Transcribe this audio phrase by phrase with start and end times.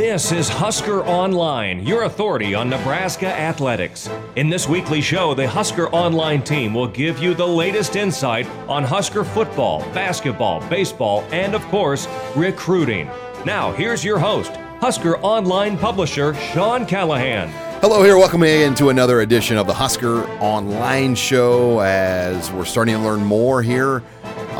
[0.00, 4.08] This is Husker Online, your authority on Nebraska athletics.
[4.34, 8.82] In this weekly show, the Husker Online team will give you the latest insight on
[8.82, 13.10] Husker football, basketball, baseball, and of course, recruiting.
[13.44, 17.50] Now, here's your host, Husker Online publisher Sean Callahan.
[17.82, 18.16] Hello, here.
[18.16, 23.22] Welcome in to another edition of the Husker Online Show as we're starting to learn
[23.22, 24.02] more here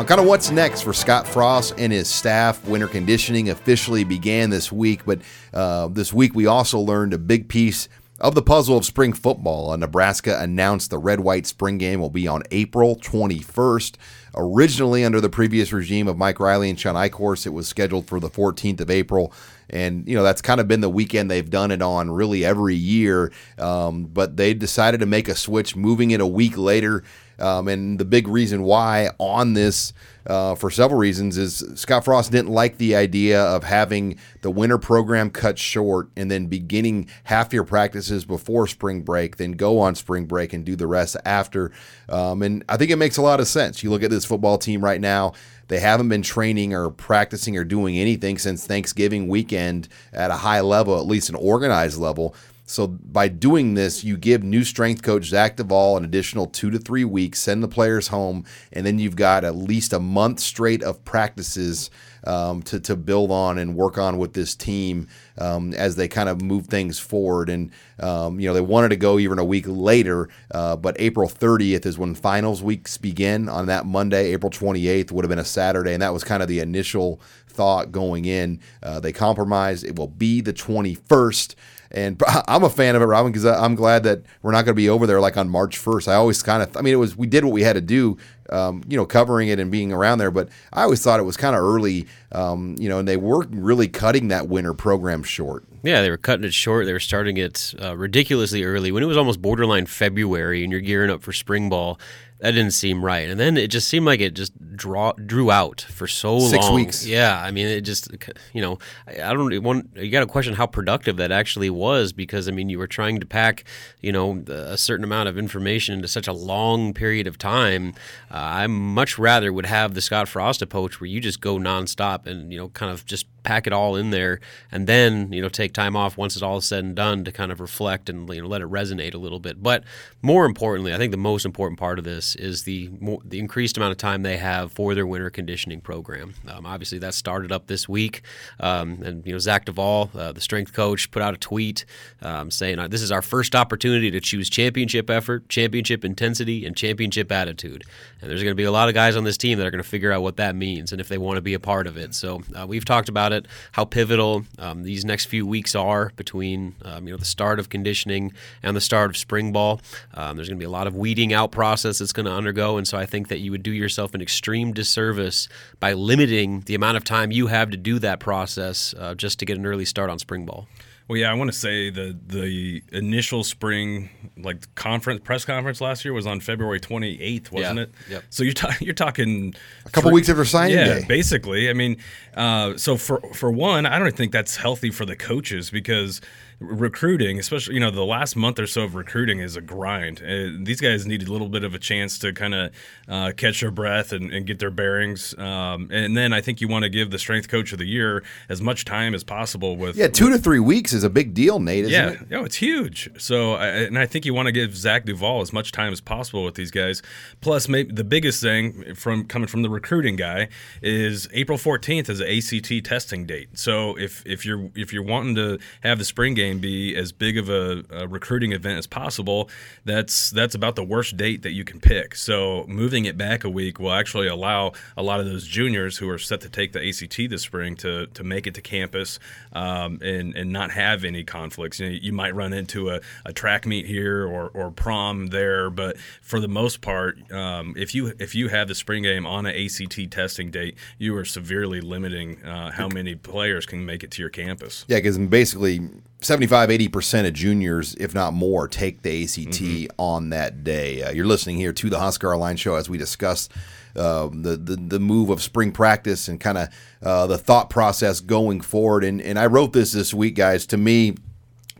[0.01, 2.65] on kind of what's next for Scott Frost and his staff.
[2.65, 5.21] Winter conditioning officially began this week, but
[5.53, 7.87] uh, this week we also learned a big piece
[8.19, 9.73] of the puzzle of spring football.
[9.73, 13.97] Uh, Nebraska announced the red white spring game will be on April 21st.
[14.35, 18.21] Originally, under the previous regime of Mike Riley and Shawn Eichorst, it was scheduled for
[18.21, 19.35] the 14th of April.
[19.69, 22.75] And, you know, that's kind of been the weekend they've done it on really every
[22.75, 23.33] year.
[23.59, 27.05] Um, but they decided to make a switch, moving it a week later.
[27.41, 29.93] Um, and the big reason why on this,
[30.27, 34.79] uh, for several reasons, is Scott Frost didn't like the idea of having the winter
[34.79, 39.95] program cut short and then beginning half your practices before spring break, then go on
[39.95, 41.73] spring break and do the rest after.
[42.09, 43.83] Um, and I think it makes a lot of sense.
[43.83, 45.33] You look at this football team right now.
[45.69, 50.63] They haven't been training or practicing or doing anything since Thanksgiving weekend at a high
[50.63, 52.35] level, at least an organized level.
[52.71, 56.79] So by doing this, you give new strength coach Zach Duval an additional two to
[56.79, 60.81] three weeks, send the players home, and then you've got at least a month straight
[60.85, 61.91] of practices
[62.25, 65.09] um, to, to build on and work on with this team
[65.39, 67.49] um, as they kind of move things forward.
[67.49, 71.29] And, um, you know, they wanted to go even a week later, uh, but April
[71.29, 74.33] 30th is when finals weeks begin on that Monday.
[74.33, 77.91] April 28th would have been a Saturday, and that was kind of the initial thought
[77.91, 78.61] going in.
[78.81, 79.85] Uh, they compromised.
[79.85, 81.57] It will be the 21st.
[81.91, 84.75] And I'm a fan of it, Robin, because I'm glad that we're not going to
[84.75, 86.09] be over there like on March 1st.
[86.09, 88.17] I always kind of, I mean, it was we did what we had to do,
[88.51, 90.31] um, you know, covering it and being around there.
[90.31, 93.47] But I always thought it was kind of early, um, you know, and they were
[93.51, 95.65] really cutting that winter program short.
[95.83, 96.85] Yeah, they were cutting it short.
[96.85, 100.83] They were starting it uh, ridiculously early when it was almost borderline February, and you're
[100.83, 101.99] gearing up for spring ball
[102.41, 103.29] that didn't seem right.
[103.29, 106.63] And then it just seemed like it just draw drew out for so Six long.
[106.63, 107.07] Six weeks.
[107.07, 108.09] Yeah, I mean, it just
[108.53, 112.49] you know, I don't want you got to question how productive that actually was because
[112.49, 113.65] I mean, you were trying to pack
[114.01, 117.95] you know a certain amount of information into such a long period of time.
[118.31, 122.27] Uh, I much rather would have the Scott Frost approach where you just go nonstop
[122.27, 124.41] and you know kind of just pack it all in there
[124.71, 127.53] and then you know take time off once it's all said and done to kind
[127.53, 129.63] of reflect and you know let it resonate a little bit.
[129.63, 129.85] But
[130.23, 133.77] more importantly i think the most important part of this is the more, the increased
[133.77, 136.35] amount of time they have for their winter conditioning program.
[136.49, 138.23] Um, obviously that started up this week.
[138.59, 141.85] Um, and you know zach duval uh, the strength coach put out a tweet
[142.23, 146.77] um, saying uh, this is our first opportunity to choose championship effort championship intensity and
[146.77, 147.85] championship attitude.
[148.21, 149.83] And there's going to be a lot of guys on this team that are going
[149.83, 151.97] to figure out what that means and if they want to be a part of
[151.97, 152.15] it.
[152.15, 156.13] So uh, we've talked about about it, how pivotal um, these next few weeks are
[156.17, 158.33] between um, you know the start of conditioning
[158.63, 159.81] and the start of spring ball.
[160.15, 162.77] Um, there's going to be a lot of weeding out process that's going to undergo,
[162.77, 165.49] and so I think that you would do yourself an extreme disservice
[165.79, 169.45] by limiting the amount of time you have to do that process uh, just to
[169.45, 170.67] get an early start on spring ball.
[171.11, 176.05] Well, yeah, I want to say the the initial spring like conference press conference last
[176.05, 177.83] year was on February 28th, wasn't yeah.
[177.83, 177.95] it?
[178.09, 178.23] Yep.
[178.31, 179.53] So you're ta- you're talking
[179.85, 181.05] a couple weeks after signing yeah, day.
[181.09, 181.69] basically.
[181.69, 181.97] I mean,
[182.35, 186.21] uh, so for for one, I don't think that's healthy for the coaches because
[186.61, 190.23] recruiting, especially you know the last month or so of recruiting is a grind.
[190.23, 192.73] Uh, these guys need a little bit of a chance to kind of
[193.09, 195.37] uh, catch their breath and, and get their bearings.
[195.39, 198.23] Um, and then I think you want to give the strength coach of the year
[198.49, 199.77] as much time as possible.
[199.77, 201.89] With yeah, two to three weeks is a big deal, Nate.
[201.89, 202.31] yeah, it?
[202.31, 203.11] no, it's huge.
[203.19, 206.45] So and I think you want to give Zach Duval as much time as possible
[206.45, 207.03] with these guys.
[207.41, 210.49] Plus, maybe the biggest thing from coming from the recruiting guy
[210.83, 213.59] is April 14th is an ACT testing date.
[213.59, 217.39] So if if you're if you're wanting to have the spring game be as big
[217.39, 219.49] of a, a, recruiting event as possible,
[219.85, 222.15] that's that's about the worst date that you can pick.
[222.15, 226.09] So moving it back a week will actually allow a lot of those juniors who
[226.09, 229.19] are set to take the ACT this spring to to make it to campus
[229.53, 231.81] um, and and not have any conflicts.
[231.81, 235.71] You, know, you might run into a, a, track meet here or, or prom there,
[235.71, 239.47] but for the most part, um, if you if you have the spring game on
[239.47, 244.11] an ACT testing date, you are severely limiting uh, how many players can make it
[244.13, 244.85] to your campus.
[244.89, 245.81] Yeah, because basically
[246.23, 249.87] 75 80% of juniors if not more take the act mm-hmm.
[249.99, 253.49] on that day uh, you're listening here to the husker online show as we discuss
[253.97, 256.69] uh, the, the the move of spring practice and kind of
[257.03, 260.77] uh, the thought process going forward and, and i wrote this this week guys to
[260.77, 261.15] me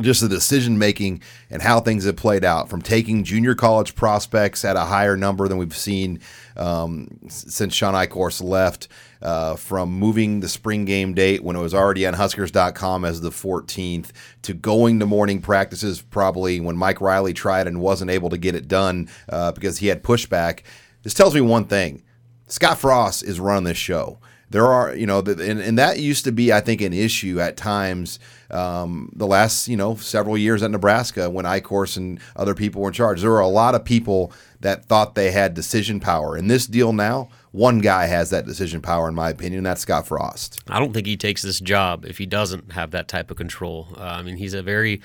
[0.03, 4.65] just the decision making and how things have played out from taking junior college prospects
[4.65, 6.21] at a higher number than we've seen
[6.57, 8.89] um, since Shawn Eichorst left,
[9.23, 13.31] uh, from moving the spring game date when it was already on Huskers.com as the
[13.31, 14.13] 14th
[14.43, 18.55] to going to morning practices probably when Mike Riley tried and wasn't able to get
[18.55, 20.61] it done uh, because he had pushback.
[21.03, 22.03] This tells me one thing
[22.47, 24.19] Scott Frost is running this show
[24.51, 27.57] there are you know and, and that used to be i think an issue at
[27.57, 28.19] times
[28.53, 32.89] um, the last you know several years at nebraska when Eichorst and other people were
[32.89, 36.49] in charge there were a lot of people that thought they had decision power in
[36.49, 40.07] this deal now one guy has that decision power, in my opinion, and that's Scott
[40.07, 40.61] Frost.
[40.69, 43.89] I don't think he takes this job if he doesn't have that type of control.
[43.97, 45.01] Uh, I mean, he's a very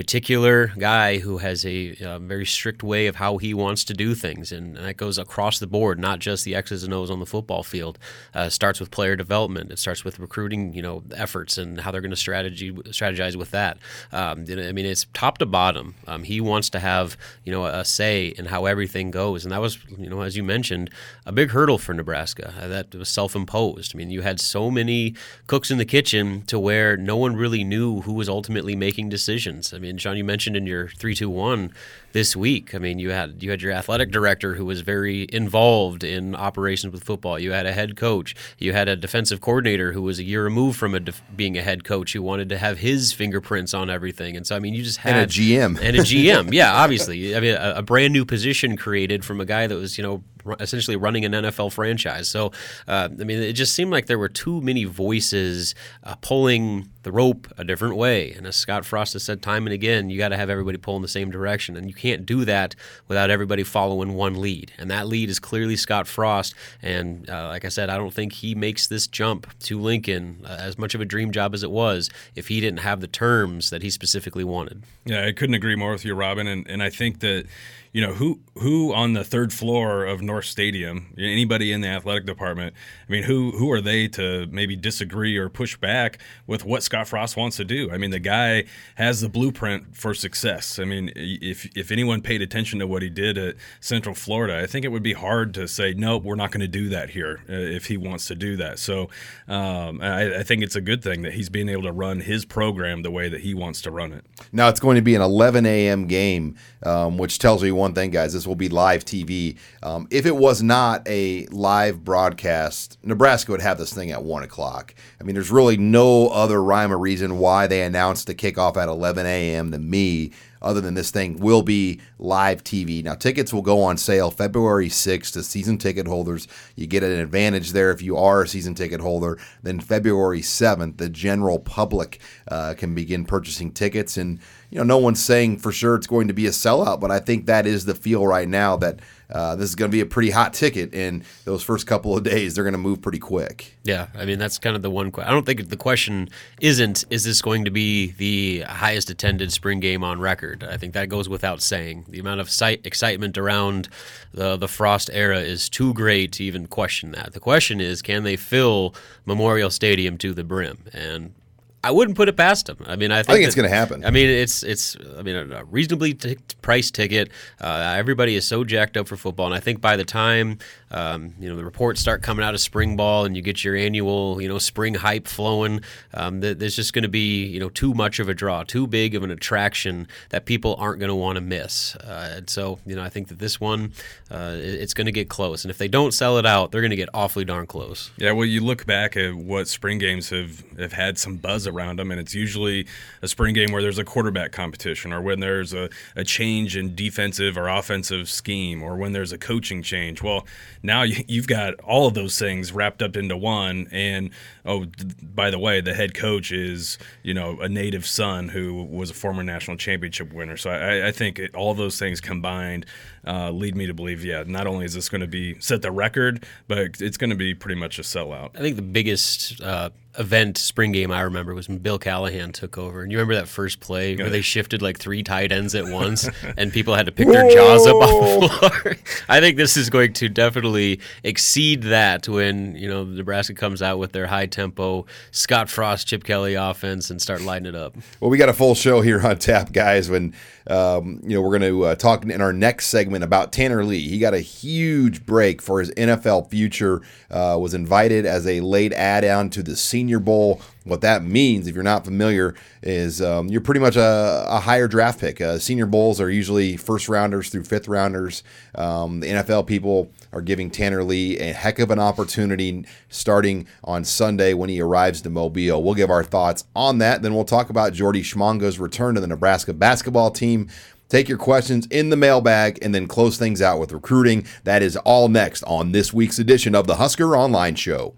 [0.00, 4.14] particular guy who has a, a, very strict way of how he wants to do
[4.14, 7.26] things, and, that goes across the board, not just the X's and O's on the
[7.26, 7.98] football field.
[8.32, 9.70] Uh, starts with player development.
[9.70, 13.50] It starts with recruiting, you know, efforts and how they're going to strategy strategize with
[13.50, 13.76] that.
[14.10, 15.96] Um, I mean, it's top to bottom.
[16.06, 19.60] Um, he wants to have, you know, a say in how everything goes, and that
[19.60, 20.88] was, you know, as you mentioned,
[21.26, 22.54] a big hurdle for Nebraska.
[22.58, 23.94] Uh, that was self-imposed.
[23.94, 25.14] I mean, you had so many
[25.46, 29.74] cooks in the kitchen to where no one really knew who was ultimately making decisions.
[29.74, 31.72] I mean, John, you mentioned in your three two one
[32.12, 32.74] this week.
[32.74, 36.92] I mean, you had you had your athletic director who was very involved in operations
[36.92, 37.38] with football.
[37.38, 38.34] You had a head coach.
[38.58, 41.62] You had a defensive coordinator who was a year removed from a def- being a
[41.62, 44.36] head coach who wanted to have his fingerprints on everything.
[44.36, 46.48] And so, I mean, you just had and a GM and a GM.
[46.52, 49.98] yeah, obviously, I mean, a, a brand new position created from a guy that was
[49.98, 50.22] you know
[50.58, 52.28] essentially running an NFL franchise.
[52.28, 52.52] So,
[52.88, 55.74] uh, I mean, it just seemed like there were too many voices
[56.04, 58.32] uh, pulling the rope a different way.
[58.32, 60.96] And as Scott Frost has said time and again, you got to have everybody pull
[60.96, 61.76] in the same direction.
[61.76, 62.74] And you can't do that
[63.08, 64.72] without everybody following one lead.
[64.78, 66.54] And that lead is clearly Scott Frost.
[66.82, 70.56] And uh, like I said, I don't think he makes this jump to Lincoln uh,
[70.58, 73.70] as much of a dream job as it was if he didn't have the terms
[73.70, 74.82] that he specifically wanted.
[75.04, 76.46] Yeah, I couldn't agree more with you, Robin.
[76.46, 77.46] And, and I think that
[77.92, 82.24] you know who who on the third floor of North Stadium, anybody in the athletic
[82.24, 82.74] department.
[83.08, 87.08] I mean, who who are they to maybe disagree or push back with what Scott
[87.08, 87.90] Frost wants to do?
[87.90, 88.64] I mean, the guy
[88.94, 90.78] has the blueprint for success.
[90.78, 94.66] I mean, if if anyone paid attention to what he did at Central Florida, I
[94.66, 97.42] think it would be hard to say nope, we're not going to do that here
[97.48, 98.78] uh, if he wants to do that.
[98.78, 99.08] So
[99.48, 102.44] um, I, I think it's a good thing that he's being able to run his
[102.44, 104.24] program the way that he wants to run it.
[104.52, 106.06] Now it's going to be an 11 a.m.
[106.06, 108.32] game, um, which tells you one thing, guys.
[108.32, 109.56] This will be live TV.
[109.82, 114.42] Um, if it was not a live broadcast, Nebraska would have this thing at one
[114.42, 114.94] o'clock.
[115.20, 118.88] I mean, there's really no other rhyme or reason why they announced the kickoff at
[118.88, 119.70] 11 a.m.
[119.70, 120.30] than me
[120.62, 123.02] other than this thing will be live TV.
[123.02, 126.46] Now, tickets will go on sale February 6th to season ticket holders.
[126.76, 129.38] You get an advantage there if you are a season ticket holder.
[129.62, 134.16] Then February 7th, the general public uh, can begin purchasing tickets.
[134.16, 134.38] And,
[134.70, 137.20] you know, no one's saying for sure it's going to be a sellout, but I
[137.20, 139.00] think that is the feel right now that
[139.32, 142.22] uh, this is going to be a pretty hot ticket, and those first couple of
[142.22, 143.76] days they're going to move pretty quick.
[143.84, 145.12] Yeah, I mean that's kind of the one.
[145.18, 146.28] I don't think the question
[146.60, 150.64] isn't is this going to be the highest attended spring game on record.
[150.64, 152.06] I think that goes without saying.
[152.08, 153.88] The amount of sight, excitement around
[154.32, 157.32] the the Frost era is too great to even question that.
[157.32, 158.94] The question is, can they fill
[159.26, 160.84] Memorial Stadium to the brim?
[160.92, 161.34] And
[161.82, 162.76] I wouldn't put it past him.
[162.86, 164.04] I mean, I think, I think it's going to happen.
[164.04, 164.96] I mean, it's it's.
[165.18, 167.30] I mean, a reasonably t- priced ticket.
[167.60, 170.58] Uh, everybody is so jacked up for football, and I think by the time
[170.90, 173.76] um, you know the reports start coming out of spring ball, and you get your
[173.76, 175.80] annual you know spring hype flowing,
[176.14, 178.86] um, th- there's just going to be you know too much of a draw, too
[178.86, 181.96] big of an attraction that people aren't going to want to miss.
[181.96, 183.92] Uh, and so you know, I think that this one
[184.30, 186.90] uh, it's going to get close, and if they don't sell it out, they're going
[186.90, 188.10] to get awfully darn close.
[188.16, 191.98] Yeah, well, you look back at what spring games have have had some buzz around
[191.98, 192.86] them, and it's usually
[193.22, 196.94] a spring game where there's a quarterback competition, or when there's a, a change in
[196.94, 200.22] defensive or offensive scheme, or when there's a coaching change.
[200.22, 200.46] Well,
[200.82, 204.30] now you've got all of those things wrapped up into one, and
[204.64, 204.86] oh,
[205.22, 209.14] by the way, the head coach is you know a native son who was a
[209.14, 210.56] former national championship winner.
[210.56, 212.86] So I, I think it, all those things combined
[213.26, 215.90] uh, lead me to believe, yeah, not only is this going to be set the
[215.90, 218.50] record, but it's going to be pretty much a sellout.
[218.54, 222.76] I think the biggest uh, event spring game I remember was when Bill Callahan took
[222.76, 223.02] over.
[223.02, 226.28] And you remember that first play where they shifted like three tight ends at once
[226.56, 228.96] and people had to pick their jaws up off the floor?
[229.28, 233.98] I think this is going to definitely exceed that when, you know, Nebraska comes out
[233.98, 237.96] with their high tempo Scott Frost, Chip Kelly offense and start lighting it up.
[238.20, 240.34] Well, we got a full show here on tap, guys, when
[240.70, 244.08] um, you know, we're going to uh, talk in our next segment about Tanner Lee.
[244.08, 247.02] He got a huge break for his NFL future.
[247.30, 250.60] Uh, was invited as a late add-on to the Senior Bowl.
[250.84, 254.88] What that means, if you're not familiar, is um, you're pretty much a, a higher
[254.88, 255.40] draft pick.
[255.40, 258.42] Uh, senior Bowls are usually first rounders through fifth rounders.
[258.74, 264.04] Um, the NFL people are giving Tanner Lee a heck of an opportunity starting on
[264.04, 265.82] Sunday when he arrives to Mobile.
[265.82, 267.20] We'll give our thoughts on that.
[267.20, 270.68] Then we'll talk about Jordy Tshimanga's return to the Nebraska basketball team.
[271.10, 274.46] Take your questions in the mailbag and then close things out with recruiting.
[274.64, 278.14] That is all next on this week's edition of the Husker Online Show.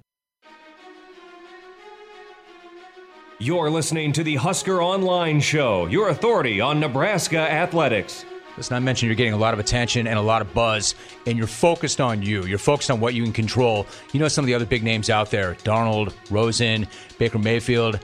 [3.43, 8.25] You're listening to the Husker Online Show, your authority on Nebraska athletics.
[8.57, 10.95] Let's not mention you're getting a lot of attention and a lot of buzz,
[11.27, 12.45] and you're focused on you.
[12.45, 13.89] You're focused on what you can control.
[14.13, 16.87] You know some of the other big names out there Darnold, Rosen,
[17.19, 17.99] Baker Mayfield.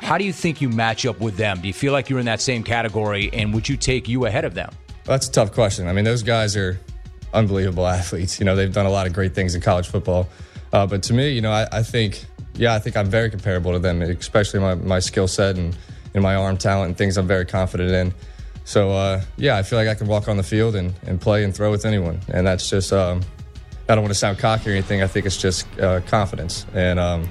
[0.00, 1.60] How do you think you match up with them?
[1.60, 4.46] Do you feel like you're in that same category, and would you take you ahead
[4.46, 4.70] of them?
[5.06, 5.86] Well, that's a tough question.
[5.86, 6.80] I mean, those guys are
[7.34, 8.40] unbelievable athletes.
[8.40, 10.30] You know, they've done a lot of great things in college football.
[10.72, 12.24] Uh, but to me, you know, I, I think
[12.58, 15.76] yeah, I think I'm very comparable to them, especially my, my skill set and
[16.12, 18.14] in my arm talent and things I'm very confident in.
[18.64, 21.44] So uh, yeah, I feel like I can walk on the field and, and play
[21.44, 23.22] and throw with anyone, and that's just um,
[23.88, 25.02] I don't want to sound cocky or anything.
[25.02, 27.30] I think it's just uh, confidence, and um,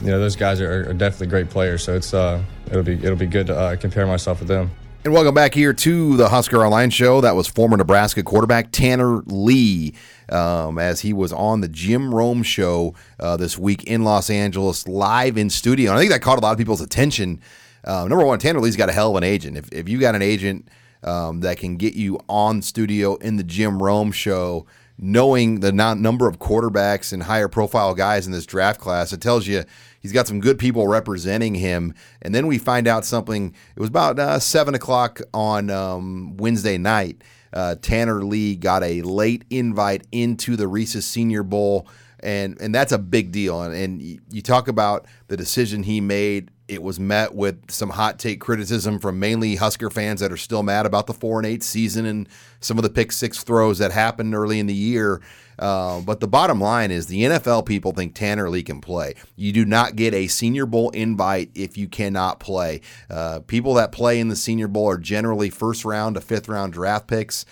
[0.00, 1.82] you know those guys are, are, definitely great players.
[1.82, 2.40] So it's uh,
[2.70, 4.70] it'll be it'll be good to uh, compare myself with them.
[5.06, 7.20] And welcome back here to the Husker Online Show.
[7.20, 9.94] That was former Nebraska quarterback Tanner Lee
[10.28, 14.88] um, as he was on the Jim Rome show uh, this week in Los Angeles,
[14.88, 15.92] live in studio.
[15.92, 17.40] And I think that caught a lot of people's attention.
[17.84, 19.56] Uh, number one, Tanner Lee's got a hell of an agent.
[19.56, 20.66] If, if you got an agent
[21.04, 24.66] um, that can get you on studio in the Jim Rome show,
[24.98, 29.46] knowing the number of quarterbacks and higher profile guys in this draft class, it tells
[29.46, 29.64] you
[30.00, 31.94] he's got some good people representing him.
[32.22, 33.54] And then we find out something.
[33.76, 37.22] It was about uh, seven o'clock on um, Wednesday night
[37.56, 41.88] uh, Tanner Lee got a late invite into the Reese's Senior Bowl,
[42.20, 43.62] and and that's a big deal.
[43.62, 46.50] And, and you talk about the decision he made.
[46.68, 50.62] It was met with some hot take criticism from mainly Husker fans that are still
[50.62, 52.28] mad about the four and eight season and
[52.60, 55.20] some of the pick six throws that happened early in the year.
[55.58, 59.14] Uh, but the bottom line is the NFL people think Tanner Lee can play.
[59.36, 62.80] You do not get a Senior Bowl invite if you cannot play.
[63.08, 66.72] Uh, people that play in the Senior Bowl are generally first round to fifth round
[66.72, 67.46] draft picks.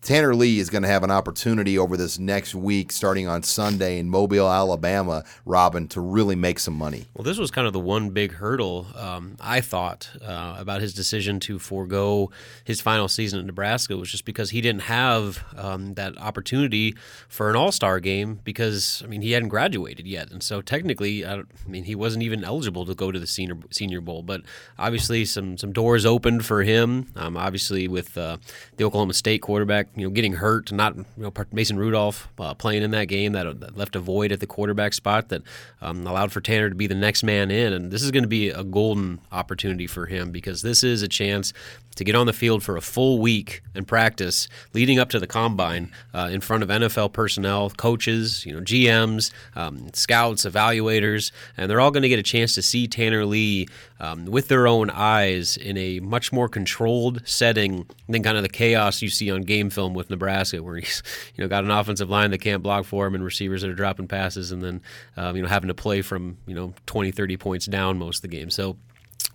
[0.00, 3.98] Tanner Lee is going to have an opportunity over this next week, starting on Sunday
[3.98, 7.06] in Mobile, Alabama, Robin, to really make some money.
[7.14, 10.94] Well, this was kind of the one big hurdle um, I thought uh, about his
[10.94, 12.30] decision to forego
[12.64, 16.94] his final season at Nebraska was just because he didn't have um, that opportunity
[17.28, 21.24] for an All Star game because I mean he hadn't graduated yet, and so technically,
[21.24, 24.22] I, I, mean he wasn't even eligible to go to the senior Senior Bowl.
[24.22, 24.42] But
[24.78, 27.08] obviously, some some doors opened for him.
[27.16, 28.38] Um, obviously, with uh,
[28.76, 32.82] the Oklahoma State quarterback you know, getting hurt, not you know, Mason Rudolph uh, playing
[32.82, 35.42] in that game that, that, left a void at the quarterback spot that
[35.80, 37.72] um, allowed for Tanner to be the next man in.
[37.72, 41.08] And this is going to be a golden opportunity for him because this is a
[41.08, 41.52] chance
[41.98, 45.26] to get on the field for a full week and practice leading up to the
[45.26, 51.68] combine uh, in front of NFL personnel, coaches, you know, GMs, um, scouts, evaluators, and
[51.68, 53.66] they're all going to get a chance to see Tanner Lee
[54.00, 58.48] um, with their own eyes in a much more controlled setting than kind of the
[58.48, 61.02] chaos you see on game film with Nebraska, where he's
[61.34, 63.74] you know got an offensive line that can't block for him and receivers that are
[63.74, 64.80] dropping passes, and then
[65.16, 68.22] um, you know having to play from you know 20, 30 points down most of
[68.22, 68.50] the game.
[68.50, 68.76] So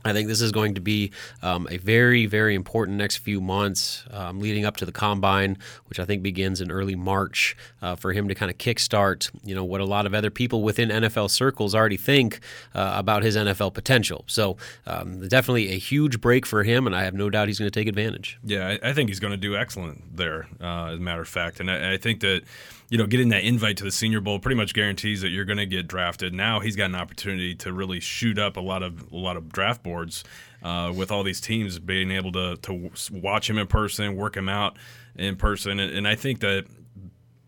[0.05, 4.05] I think this is going to be um, a very, very important next few months
[4.11, 5.57] um, leading up to the combine,
[5.87, 9.55] which I think begins in early March, uh, for him to kind of kickstart, you
[9.55, 12.39] know, what a lot of other people within NFL circles already think
[12.75, 14.23] uh, about his NFL potential.
[14.27, 17.71] So um, definitely a huge break for him, and I have no doubt he's going
[17.71, 18.39] to take advantage.
[18.43, 21.27] Yeah, I, I think he's going to do excellent there, uh, as a matter of
[21.27, 22.43] fact, and I, I think that
[22.89, 25.57] you know, getting that invite to the Senior Bowl pretty much guarantees that you're going
[25.57, 26.33] to get drafted.
[26.33, 29.51] Now he's got an opportunity to really shoot up a lot of a lot of
[29.51, 30.23] draft boards
[30.61, 34.49] uh, with all these teams being able to to watch him in person, work him
[34.49, 34.77] out
[35.15, 36.65] in person, and, and I think that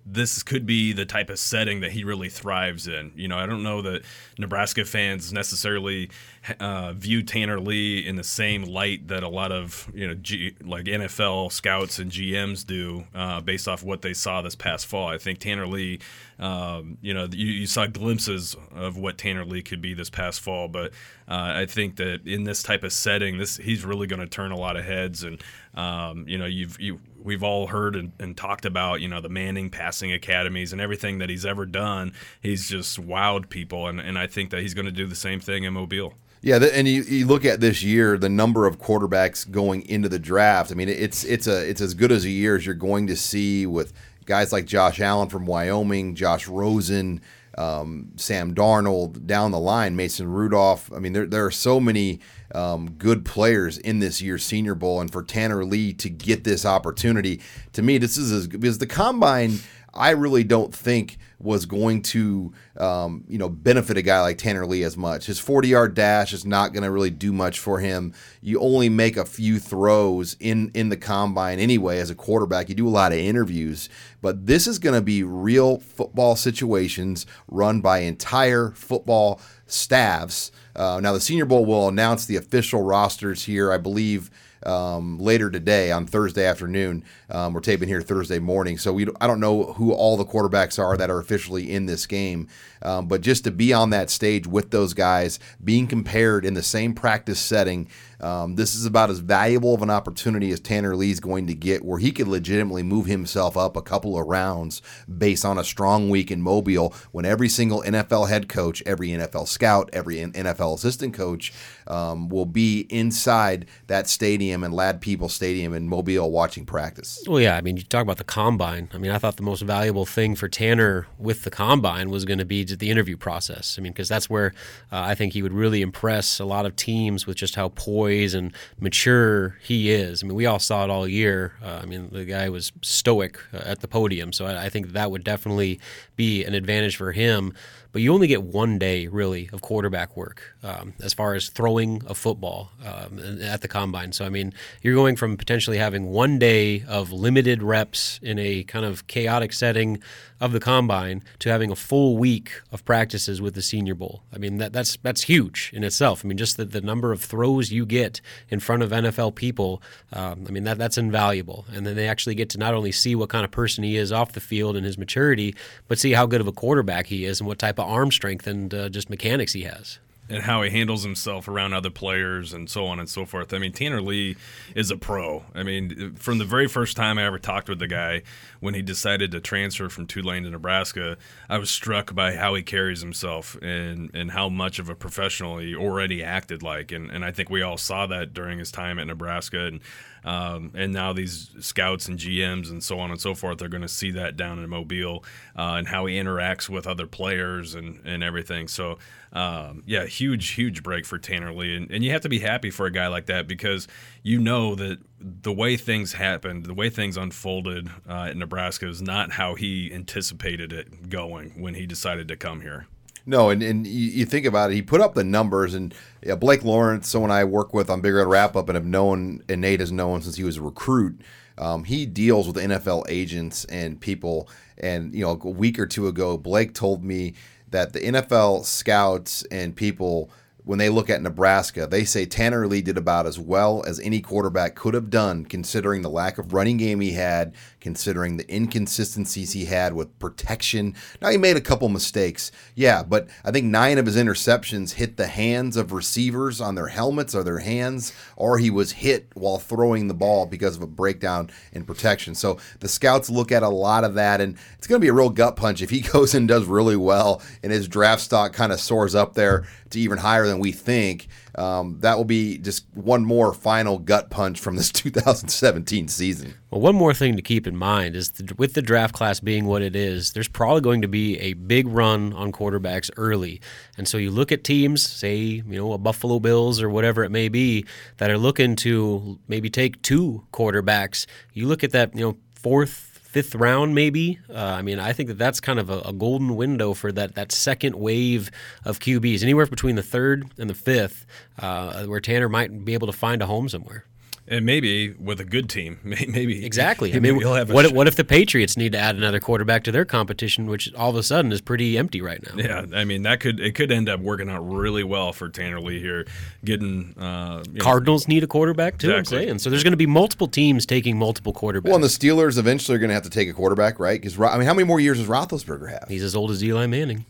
[0.06, 3.12] this could be the type of setting that he really thrives in.
[3.16, 4.04] You know, I don't know that
[4.38, 6.12] Nebraska fans necessarily
[6.60, 10.56] uh, view Tanner Lee in the same light that a lot of you know G,
[10.64, 15.08] like NFL scouts and GMs do, uh, based off what they saw this past fall.
[15.08, 16.00] I think Tanner Lee,
[16.38, 20.42] um, you know, you, you, saw glimpses of what Tanner Lee could be this past
[20.42, 20.92] fall, but
[21.28, 24.52] uh, I think that in this type of setting, this he's really going to turn
[24.52, 25.42] a lot of heads, and
[25.76, 29.30] um, you know, you've you we've all heard and, and, talked about, you know, the
[29.30, 32.14] Manning passing academies and everything that he's ever done.
[32.40, 35.40] He's just wowed people, and, and I think that he's going to do the same
[35.40, 36.14] thing in Mobile.
[36.42, 40.20] Yeah, and you, you look at this year, the number of quarterbacks going into the
[40.20, 40.72] draft.
[40.72, 43.16] I mean, it's it's a it's as good as a year as you're going to
[43.16, 43.94] see with
[44.26, 47.22] guys like Josh Allen from Wyoming, Josh Rosen,
[47.58, 50.92] um, Sam Darnold down the line, Mason Rudolph.
[50.94, 52.20] I mean, there there are so many
[52.54, 56.66] um, good players in this year's Senior Bowl, and for Tanner Lee to get this
[56.66, 57.42] opportunity,
[57.74, 59.60] to me, this is as, because the combine.
[59.98, 64.66] I really don't think was going to, um, you know, benefit a guy like Tanner
[64.66, 65.26] Lee as much.
[65.26, 68.14] His 40 yard dash is not going to really do much for him.
[68.42, 72.70] You only make a few throws in in the combine anyway as a quarterback.
[72.70, 73.90] You do a lot of interviews,
[74.22, 80.52] but this is going to be real football situations run by entire football staffs.
[80.76, 84.30] Uh, now the Senior Bowl will announce the official rosters here, I believe
[84.66, 87.04] um, later today on Thursday afternoon.
[87.30, 90.78] Um, we're taping here Thursday morning, so we I don't know who all the quarterbacks
[90.78, 92.48] are that are officially in this game,
[92.82, 96.64] um, but just to be on that stage with those guys, being compared in the
[96.64, 97.88] same practice setting.
[98.20, 101.84] Um, this is about as valuable of an opportunity as Tanner Lee's going to get,
[101.84, 104.82] where he could legitimately move himself up a couple of rounds
[105.18, 106.94] based on a strong week in Mobile.
[107.12, 111.54] When every single NFL head coach, every NFL scout, every NFL assistant coach
[111.88, 117.24] um, will be inside that stadium and Ladd-Peebles Stadium in Mobile watching practice.
[117.28, 118.90] Well, yeah, I mean, you talk about the combine.
[118.94, 122.40] I mean, I thought the most valuable thing for Tanner with the combine was going
[122.40, 123.76] to be the interview process.
[123.78, 124.54] I mean, because that's where
[124.92, 128.05] uh, I think he would really impress a lot of teams with just how poised
[128.08, 130.24] and mature he is.
[130.24, 131.54] I mean, we all saw it all year.
[131.64, 134.90] Uh, I mean, the guy was stoic uh, at the podium, so I, I think
[134.90, 135.80] that would definitely
[136.16, 137.54] be an advantage for him
[137.96, 142.02] but you only get one day really of quarterback work um, as far as throwing
[142.08, 144.12] a football um, at the combine.
[144.12, 148.64] So I mean, you're going from potentially having one day of limited reps in a
[148.64, 150.04] kind of chaotic setting
[150.42, 154.24] of the combine to having a full week of practices with the Senior Bowl.
[154.34, 156.26] I mean, that, that's that's huge in itself.
[156.26, 159.82] I mean, just the, the number of throws you get in front of NFL people.
[160.12, 161.66] Um, I mean, that that's invaluable.
[161.74, 164.12] And then they actually get to not only see what kind of person he is
[164.12, 165.56] off the field and his maturity,
[165.88, 168.48] but see how good of a quarterback he is and what type of arm strength
[168.48, 170.00] and uh, just mechanics he has
[170.30, 173.54] and how he handles himself around other players and so on and so forth.
[173.54, 174.36] I mean, Tanner Lee
[174.74, 175.44] is a pro.
[175.54, 178.24] I mean, from the very first time I ever talked with the guy
[178.60, 182.64] when he decided to transfer from Tulane to Nebraska, I was struck by how he
[182.64, 186.92] carries himself and, and how much of a professional he already acted like.
[186.92, 189.66] And, and I think we all saw that during his time at Nebraska.
[189.66, 189.80] And
[190.26, 193.84] um, and now these scouts and GMs and so on and so forth are going
[193.84, 195.24] to see that down in Mobile
[195.58, 198.68] uh, and how he interacts with other players and, and everything.
[198.68, 198.98] So,
[199.32, 201.76] um, yeah, huge, huge break for Tanner Lee.
[201.76, 203.88] And, and you have to be happy for a guy like that because
[204.24, 209.04] you know that the way things happened, the way things unfolded uh, in Nebraska is
[209.04, 212.88] not how he anticipated it going when he decided to come here.
[213.26, 216.36] No, and, and you, you, think about it, he put up the numbers, and yeah,
[216.36, 219.62] Blake Lawrence, someone I work with on Big Red Wrap Up and have known, and
[219.62, 221.20] Nate has known since he was a recruit.
[221.58, 224.50] Um, he deals with NFL agents and people.
[224.78, 227.34] And, you know, a week or two ago, Blake told me
[227.72, 230.30] that the NFL scouts and people–
[230.66, 234.20] when they look at Nebraska, they say Tanner Lee did about as well as any
[234.20, 239.54] quarterback could have done, considering the lack of running game he had, considering the inconsistencies
[239.54, 240.96] he had with protection.
[241.22, 245.18] Now, he made a couple mistakes, yeah, but I think nine of his interceptions hit
[245.18, 249.60] the hands of receivers on their helmets or their hands, or he was hit while
[249.60, 252.34] throwing the ball because of a breakdown in protection.
[252.34, 255.14] So the scouts look at a lot of that, and it's going to be a
[255.14, 258.72] real gut punch if he goes and does really well and his draft stock kind
[258.72, 261.28] of soars up there to even higher than we think.
[261.56, 266.56] Um, that will be just one more final gut punch from this 2017 season.
[266.70, 269.66] Well, one more thing to keep in mind is the, with the draft class being
[269.66, 273.62] what it is, there's probably going to be a big run on quarterbacks early.
[273.98, 277.32] And so you look at teams, say, you know, a Buffalo Bills or whatever it
[277.32, 277.86] may be,
[278.18, 281.26] that are looking to maybe take two quarterbacks.
[281.54, 284.40] You look at that, you know, fourth fifth round, maybe.
[284.50, 287.36] Uh, I mean, I think that that's kind of a, a, golden window for that
[287.36, 288.50] that second wave
[288.86, 291.26] of QBs, anywhere between the third and the fifth,
[291.60, 294.06] uh, where Tanner might be able to find a home somewhere
[294.48, 297.14] and maybe with a good team, maybe exactly.
[297.14, 300.68] I mean, what, what if the Patriots need to add another quarterback to their competition,
[300.68, 302.64] which all of a sudden is pretty empty right now?
[302.64, 305.80] Yeah, I mean that could it could end up working out really well for Tanner
[305.80, 306.26] Lee here,
[306.64, 308.36] getting uh, Cardinals know.
[308.36, 309.12] need a quarterback too.
[309.12, 309.38] Exactly.
[309.38, 309.70] I'm saying so.
[309.70, 311.86] There's going to be multiple teams taking multiple quarterbacks.
[311.86, 314.22] Well, and the Steelers eventually are going to have to take a quarterback, right?
[314.22, 316.06] Because I mean, how many more years does Roethlisberger have?
[316.08, 317.26] He's as old as Eli Manning.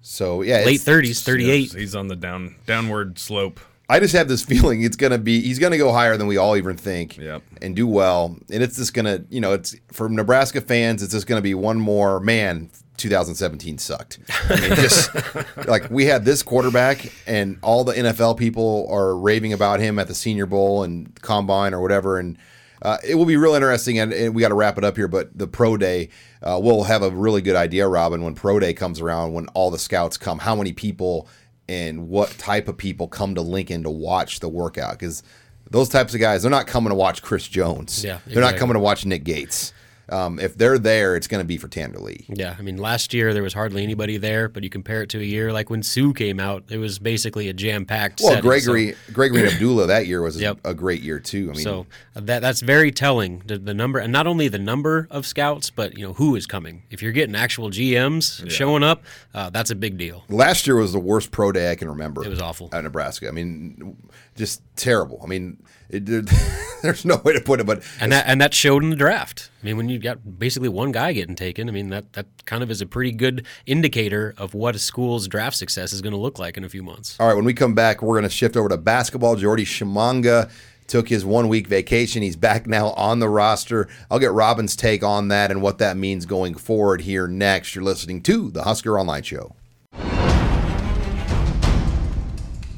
[0.00, 1.72] So yeah, late 30s, 38.
[1.74, 5.40] He's on the down downward slope I just have this feeling it's going to be
[5.40, 7.42] he's going to go higher than we all even think Yep.
[7.62, 8.36] and do well.
[8.50, 11.42] And it's just going to, you know, it's for Nebraska fans, it's just going to
[11.42, 12.70] be one more man.
[12.98, 14.18] 2017 sucked.
[14.48, 15.10] I mean, just
[15.68, 20.08] like we had this quarterback, and all the NFL people are raving about him at
[20.08, 22.18] the Senior Bowl and Combine or whatever.
[22.18, 22.36] And
[22.82, 24.00] uh, it will be real interesting.
[24.00, 26.08] And, and we got to wrap it up here, but the Pro Day,
[26.42, 29.70] uh, we'll have a really good idea, Robin, when Pro Day comes around, when all
[29.70, 31.28] the scouts come, how many people
[31.68, 35.22] and what type of people come to Lincoln to watch the workout because
[35.70, 38.04] those types of guys they're not coming to watch Chris Jones.
[38.04, 39.72] Yeah, they're not coming to watch Nick Gates.
[40.10, 42.24] Um, if they're there, it's going to be for Tanner Lee.
[42.28, 45.18] Yeah, I mean, last year there was hardly anybody there, but you compare it to
[45.20, 48.20] a year like when Suh came out, it was basically a jam-packed.
[48.20, 50.58] Well, setting, so- Gregory Gregory and Abdullah that year was a- Yep.
[50.64, 51.50] a, great year too.
[51.50, 53.42] I mean, So uh, that that's very telling.
[53.46, 56.46] The, the number, and not only the number of scouts, but you know who is
[56.46, 56.84] coming.
[56.90, 60.24] If you're getting actual GMs showing up, uh, that's a big deal.
[60.28, 62.24] last year was the worst pro day I can remember.
[62.24, 62.68] It was awful.
[62.72, 63.28] at Nebraska.
[63.28, 63.96] I mean,
[64.38, 65.20] just terrible.
[65.22, 66.22] I mean, it, there-
[66.82, 69.50] there's no way to put it, but And that and that showed in the draft.
[69.62, 72.62] I mean, when you got basically one guy getting taken, I mean that that kind
[72.62, 76.18] of is a pretty good indicator of what a school's draft success is going to
[76.18, 77.16] look like in a few months.
[77.20, 79.36] All right, when we come back, we're going to shift over to basketball.
[79.36, 80.50] Jordy Tshimanga
[80.86, 82.22] took his one week vacation.
[82.22, 83.88] He's back now on the roster.
[84.10, 87.74] I'll get Robin's take on that and what that means going forward here next.
[87.74, 89.54] You're listening to the Husker Online Show.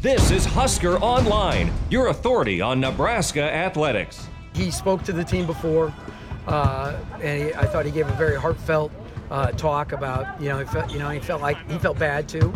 [0.03, 4.29] This is Husker Online, your authority on Nebraska athletics.
[4.55, 5.93] He spoke to the team before,
[6.47, 8.91] uh, and he, I thought he gave a very heartfelt
[9.31, 12.31] uh, talk about you know he felt you know he felt like he felt bad
[12.31, 12.51] too.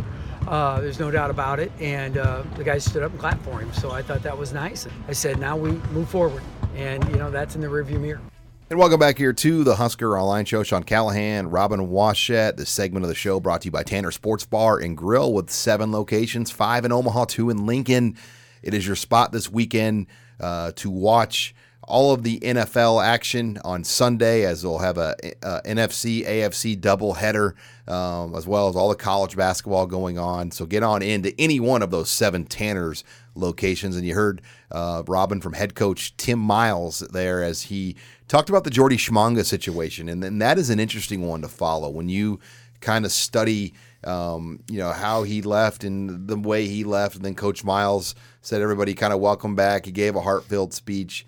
[0.48, 3.60] Uh, there's no doubt about it, and uh, the guys stood up and clapped for
[3.60, 3.70] him.
[3.74, 4.88] So I thought that was nice.
[5.06, 6.42] I said, now we move forward,
[6.74, 8.22] and you know that's in the rearview mirror.
[8.70, 10.62] And welcome back here to the Husker Online Show.
[10.62, 12.56] Sean Callahan, Robin Washut.
[12.56, 15.50] This segment of the show brought to you by Tanner Sports Bar and Grill with
[15.50, 18.16] seven locations, five in Omaha, two in Lincoln.
[18.62, 20.06] It is your spot this weekend
[20.40, 25.60] uh, to watch all of the NFL action on Sunday, as they'll have a, a
[25.66, 27.52] NFC AFC doubleheader,
[27.86, 30.50] um, as well as all the college basketball going on.
[30.50, 33.96] So get on into any one of those seven Tanners locations.
[33.96, 37.96] And you heard uh, Robin from head coach Tim Miles there as he
[38.28, 41.90] talked about the Jordy Tshimanga situation, and then that is an interesting one to follow
[41.90, 42.40] when you
[42.80, 47.24] kind of study, um, you know, how he left and the way he left, and
[47.24, 49.86] then Coach Miles said everybody kind of welcome back.
[49.86, 51.26] He gave a heart-filled speech.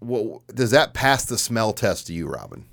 [0.00, 2.64] Well, does that pass the smell test to you, Robin?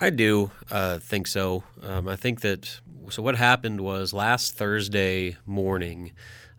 [0.00, 1.64] I do uh, think so.
[1.82, 3.22] Um, I think that so.
[3.22, 6.12] What happened was last Thursday morning,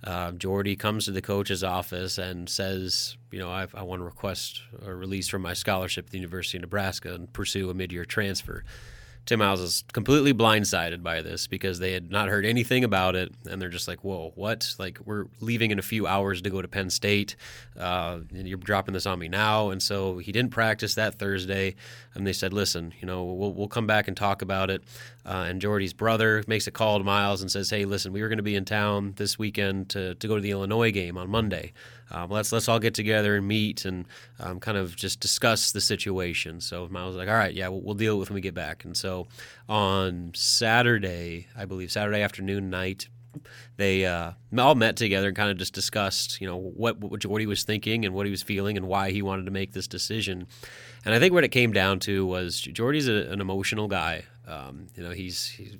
[0.03, 4.05] uh, Jordy comes to the coach's office and says, "You know, I've, I want to
[4.05, 8.05] request a release from my scholarship at the University of Nebraska and pursue a mid-year
[8.05, 8.63] transfer."
[9.27, 13.29] Tim Miles is completely blindsided by this because they had not heard anything about it,
[13.49, 14.73] and they're just like, "Whoa, what?
[14.79, 17.35] Like we're leaving in a few hours to go to Penn State,
[17.77, 21.75] uh, and you're dropping this on me now." And so he didn't practice that Thursday,
[22.13, 24.81] and they said, "Listen, you know, we'll we'll come back and talk about it."
[25.25, 28.29] Uh, and Jordy's brother makes a call to Miles and says, "Hey, listen, we were
[28.29, 31.29] going to be in town this weekend to, to go to the Illinois game on
[31.29, 31.73] Monday.
[32.11, 34.05] Um, let's let's all get together and meet and
[34.39, 37.81] um, kind of just discuss the situation." So Miles was like, "All right, yeah, we'll,
[37.81, 39.27] we'll deal with it when we get back." And so
[39.67, 43.07] on Saturday, I believe Saturday afternoon night,
[43.77, 47.45] they uh, all met together and kind of just discussed, you know, what, what Jordy
[47.45, 50.47] was thinking and what he was feeling and why he wanted to make this decision.
[51.05, 54.23] And I think what it came down to was Jordy's a, an emotional guy.
[54.47, 55.77] Um, you know, he's, he's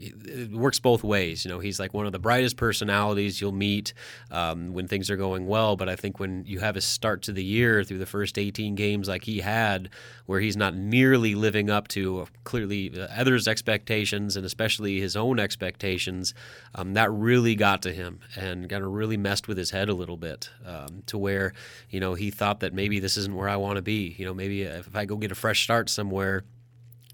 [0.00, 1.44] it works both ways.
[1.44, 3.92] You know, he's like one of the brightest personalities you'll meet
[4.30, 5.76] um, when things are going well.
[5.76, 8.74] But I think when you have a start to the year through the first 18
[8.74, 9.90] games like he had,
[10.26, 15.16] where he's not nearly living up to uh, clearly uh, others' expectations and especially his
[15.16, 16.34] own expectations,
[16.74, 19.94] um, that really got to him and kind of really messed with his head a
[19.94, 21.52] little bit um, to where,
[21.90, 24.14] you know, he thought that maybe this isn't where I want to be.
[24.18, 26.44] You know, maybe if I go get a fresh start somewhere,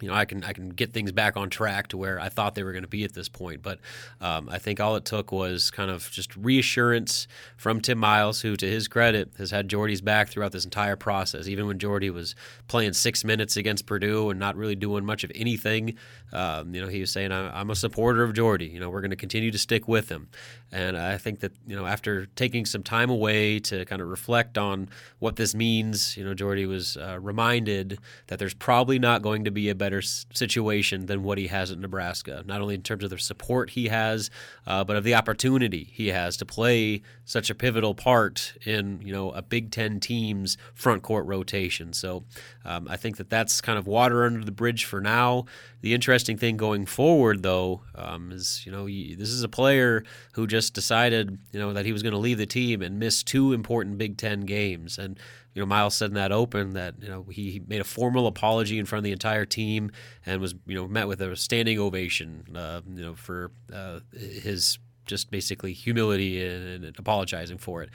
[0.00, 2.54] you know, I can I can get things back on track to where I thought
[2.54, 3.62] they were going to be at this point.
[3.62, 3.78] But
[4.20, 8.56] um, I think all it took was kind of just reassurance from Tim Miles, who,
[8.56, 11.48] to his credit, has had Jordy's back throughout this entire process.
[11.48, 12.34] Even when Jordy was
[12.68, 15.96] playing six minutes against Purdue and not really doing much of anything,
[16.32, 18.66] um, you know, he was saying, "I'm a supporter of Jordy.
[18.66, 20.28] You know, we're going to continue to stick with him."
[20.72, 24.58] And I think that you know, after taking some time away to kind of reflect
[24.58, 24.88] on
[25.20, 29.50] what this means, you know, Jordy was uh, reminded that there's probably not going to
[29.50, 32.42] be a better better situation than what he has at Nebraska.
[32.44, 34.30] Not only in terms of the support he has,
[34.66, 39.12] uh, but of the opportunity he has to play such a pivotal part in you
[39.12, 41.92] know a Big Ten team's front court rotation.
[41.92, 42.24] So
[42.64, 45.44] um, I think that that's kind of water under the bridge for now.
[45.82, 50.48] The interesting thing going forward, though, um, is you know this is a player who
[50.48, 53.52] just decided you know that he was going to leave the team and miss two
[53.52, 55.16] important Big Ten games, and
[55.56, 58.78] you know Miles said in that open that you know he made a formal apology
[58.78, 59.90] in front of the entire team
[60.26, 64.78] and was you know met with a standing ovation, uh, you know for uh, his
[65.06, 67.88] just basically humility and, and apologizing for it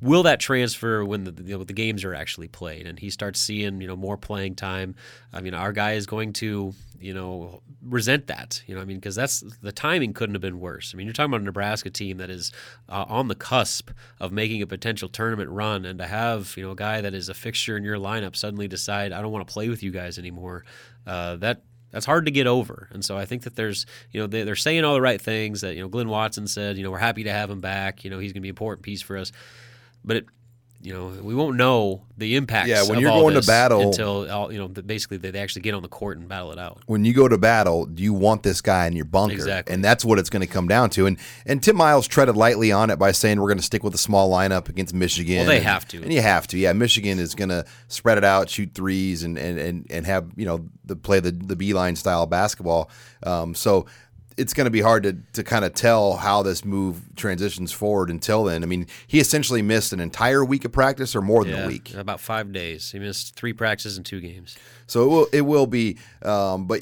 [0.00, 2.86] will that transfer when the you know, the games are actually played?
[2.86, 4.94] And he starts seeing you know more playing time.
[5.32, 8.98] I mean our guy is going to you know resent that you know i mean
[8.98, 10.92] because that's the timing couldn't have been worse.
[10.94, 12.52] I mean you're talking about a nebraska team that is
[12.88, 15.84] uh, on the cusp of making a potential tournament run.
[15.84, 18.68] And to have you know a guy that is a fixture in your lineup suddenly
[18.68, 20.64] decide i don't want to play with you guys anymore
[21.06, 22.88] uh, that that's hard to get over.
[22.92, 25.62] And so I think that there's, you know, they, are saying all the right things
[25.62, 28.04] that, you know, Glynn Watson said, you know, we're happy to have him back.
[28.04, 29.32] You know, he's going to be an important piece for us
[30.04, 30.26] but it,
[30.82, 32.70] you know, we won't know the impacts.
[32.70, 35.38] Yeah, when of you're all going to battle- until all, you know, the- basically they
[35.38, 36.80] actually get on the court and battle it out.
[36.86, 39.34] when you go to battle, do you want this guy in your bunker?
[39.34, 39.74] Exactly.
[39.74, 41.04] And that's what it's going to come down to.
[41.04, 43.94] And and Tim Miles treaded lightly on it by saying we're going to stick with
[43.94, 45.36] a small lineup against Michigan.
[45.40, 46.02] Well, they And- have to.
[46.02, 46.56] And you have to.
[46.58, 50.30] Yeah, Michigan is going to spread it out, shoot threes, and and and, and have
[50.34, 52.88] you know the play the the beeline style basketball.
[53.22, 53.84] Um, so.
[54.40, 58.10] It's going to be hard to, to kind of tell how this move transitions forward
[58.10, 58.62] until then.
[58.62, 61.68] I mean, he essentially missed an entire week of practice or more than Yeah, a
[61.68, 61.94] week.
[61.94, 62.90] about five days.
[62.90, 64.56] He missed three practices and two games.
[64.86, 66.80] So it will it will be, um, but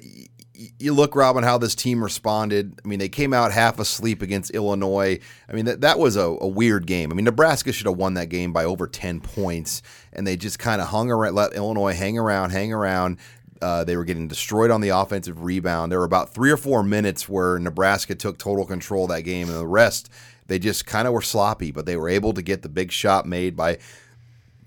[0.81, 2.81] you look, Robin, how this team responded.
[2.85, 5.21] I mean, they came out half asleep against Illinois.
[5.49, 7.13] I mean, that that was a, a weird game.
[7.13, 10.59] I mean, Nebraska should have won that game by over ten points, and they just
[10.59, 13.19] kind of hung around, let Illinois hang around, hang around.
[13.61, 15.91] Uh, they were getting destroyed on the offensive rebound.
[15.91, 19.59] There were about three or four minutes where Nebraska took total control that game, and
[19.59, 20.11] the rest
[20.47, 21.71] they just kind of were sloppy.
[21.71, 23.79] But they were able to get the big shot made by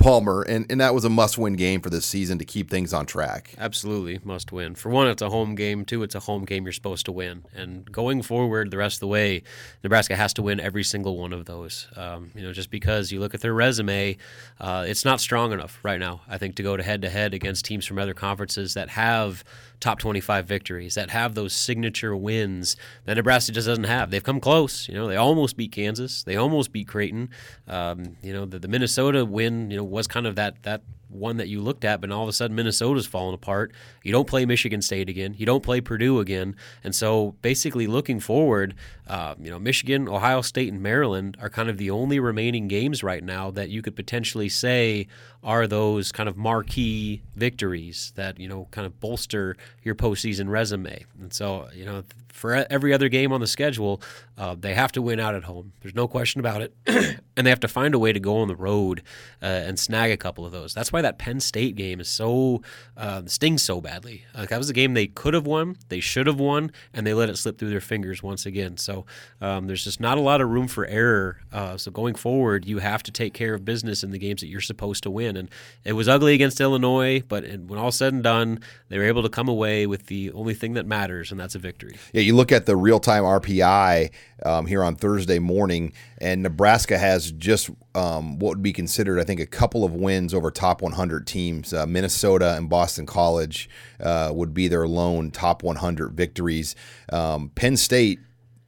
[0.02, 2.92] Palmer, and, and that was a must win game for this season to keep things
[2.94, 3.54] on track.
[3.58, 4.74] Absolutely must win.
[4.74, 5.86] For one, it's a home game.
[5.86, 7.46] Two, it's a home game you're supposed to win.
[7.54, 9.44] And going forward the rest of the way,
[9.84, 11.88] Nebraska has to win every single one of those.
[11.96, 14.18] Um, you know, just because you look at their resume,
[14.60, 16.22] uh, it's not strong enough right now.
[16.28, 19.44] I think to go to head to head against teams from other conferences that have
[19.82, 24.12] top 25 victories, that have those signature wins that Nebraska just doesn't have.
[24.12, 24.88] They've come close.
[24.88, 26.24] You know, they almost beat Kansas.
[26.24, 27.30] They almost beat Creighton.
[27.68, 31.38] Um, you know, the, the Minnesota win, you know, was kind of that that one
[31.38, 33.74] that you looked at, but all of a sudden Minnesota's falling apart.
[34.04, 35.36] You don't play Michigan State again.
[35.38, 36.56] You don't play Purdue again.
[36.84, 38.76] And so basically looking forward,
[39.08, 43.04] uh, you know, Michigan, Ohio State, and Maryland are kind of the only remaining games
[43.04, 45.08] right now that you could potentially say
[45.44, 51.06] are those kind of marquee victories that, you know, kind of bolster your postseason resume.
[51.20, 54.02] And so, you know, for every other game on the schedule,
[54.38, 55.74] uh, they have to win out at home.
[55.82, 56.76] There's no question about it.
[57.38, 59.02] and they have to find a way to go on the road
[59.42, 60.74] uh, and snag a couple of those.
[60.74, 62.62] That's why that Penn State game is so
[62.98, 64.26] uh, stings so badly.
[64.36, 67.30] That was a game they could have won, they should have won, and they let
[67.30, 68.78] it slip through their fingers once again.
[68.78, 69.06] So
[69.40, 71.40] um, there's just not a lot of room for error.
[71.52, 74.48] Uh, so going forward, you have to take care of business in the games that
[74.48, 75.38] you're supposed to win.
[75.38, 75.50] And
[75.84, 79.30] it was ugly against Illinois, but when all said and done, they were able to
[79.30, 81.96] come away with the only thing that matters, and that's a victory.
[82.14, 84.12] Yeah, you look at the real time RPI
[84.46, 89.24] um, here on Thursday morning, and Nebraska has just um, what would be considered, I
[89.24, 91.74] think, a couple of wins over top 100 teams.
[91.74, 96.76] Uh, Minnesota and Boston College uh, would be their lone top 100 victories.
[97.12, 98.20] Um, Penn State.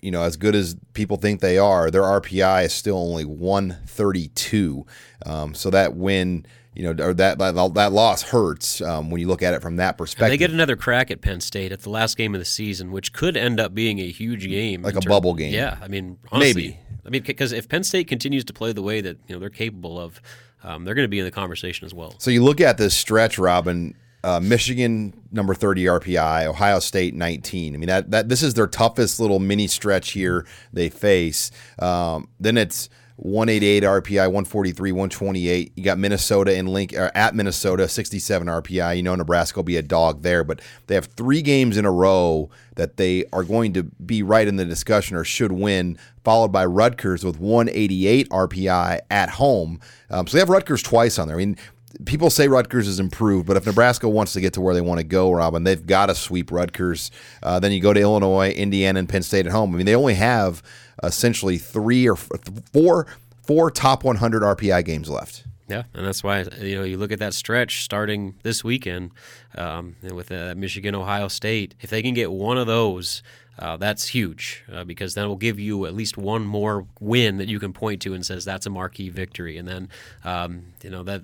[0.01, 4.85] You know, as good as people think they are, their RPI is still only 132.
[5.25, 9.43] Um, so that win, you know, or that that, loss hurts um, when you look
[9.43, 10.25] at it from that perspective.
[10.25, 12.91] And they get another crack at Penn State at the last game of the season,
[12.91, 15.53] which could end up being a huge game, Like a term- bubble game.
[15.53, 16.79] Yeah, I mean, honestly, Maybe.
[17.05, 19.49] I mean, because if Penn State continues to play the way that you know they're
[19.49, 20.21] capable of,
[20.63, 22.15] um, they're going to be in the conversation as well.
[22.17, 23.95] So you look at this stretch, Robin.
[24.25, 27.75] Uh, Michigan number 30 RPI, Ohio State 19.
[27.75, 31.51] I mean that that this is their toughest little mini stretch here they face.
[31.77, 35.71] Um, then it's 188 RPI, 143, 128.
[35.75, 38.97] You got Minnesota and Link at Minnesota 67 RPI.
[38.97, 41.91] You know Nebraska will be a dog there, but they have three games in a
[41.91, 46.51] row that they are going to be right in the discussion or should win, followed
[46.51, 49.79] by Rutgers with 188 RPI at home.
[50.09, 51.37] Um, so they have Rutgers twice on there.
[51.37, 51.57] I mean,
[52.05, 54.99] people say Rutgers is improved, but if Nebraska wants to get to where they want
[54.99, 57.11] to go, Robin, they've got to sweep Rutgers.
[57.41, 59.73] Uh, then you go to Illinois, Indiana, and Penn State at home.
[59.73, 60.63] I mean, they only have
[61.03, 63.07] essentially three or four
[63.43, 65.43] four top 100 RPI games left.
[65.67, 69.11] Yeah, and that's why you know you look at that stretch starting this weekend
[69.55, 71.73] um, with uh, Michigan, Ohio State.
[71.79, 73.23] If they can get one of those,
[73.59, 77.47] uh, that's huge uh, because that will give you at least one more win that
[77.47, 79.57] you can point to and says that's a marquee victory.
[79.57, 79.89] And then
[80.23, 81.23] um, you know that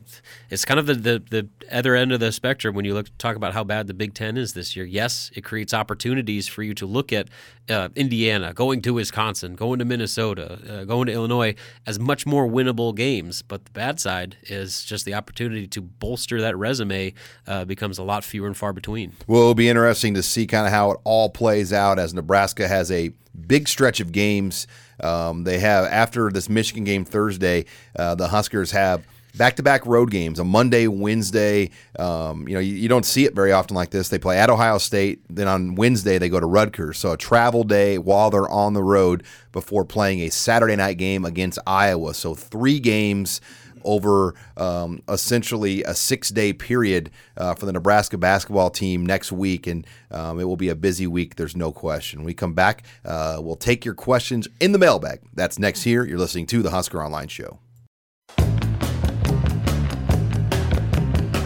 [0.50, 3.36] it's kind of the, the, the other end of the spectrum when you look talk
[3.36, 4.86] about how bad the Big Ten is this year.
[4.86, 7.28] Yes, it creates opportunities for you to look at
[7.70, 11.56] uh, Indiana going to Wisconsin, going to Minnesota, uh, going to Illinois
[11.86, 13.42] as much more winnable games.
[13.42, 17.14] But the bad side is just the opportunity to bolster that resume
[17.48, 19.14] uh, becomes a lot fewer and far between.
[19.28, 22.68] Well, it'll be interesting to see kind of how it all plays out as Nebraska
[22.68, 23.12] has a
[23.48, 24.68] big stretch of games.
[25.00, 30.40] Um, they have after this Michigan game Thursday, uh, the Huskers have back-to-back road games,
[30.40, 31.70] a Monday, Wednesday.
[31.98, 34.10] Um, you know, you, you, don't see it very often like this.
[34.10, 36.98] They play at Ohio State, then on Wednesday they go to Rutgers.
[36.98, 41.26] So a travel day while they're on the road before playing a Saturday night game
[41.26, 42.14] against Iowa.
[42.14, 43.42] So three games
[43.84, 49.68] over um, essentially a six day period uh, for the Nebraska basketball team next week.
[49.68, 52.20] And um, it will be a busy week, there's no question.
[52.20, 55.22] When we come back, uh, we'll take your questions in the mailbag.
[55.34, 56.06] That's next here.
[56.06, 57.60] You're listening to the Husker Online Show.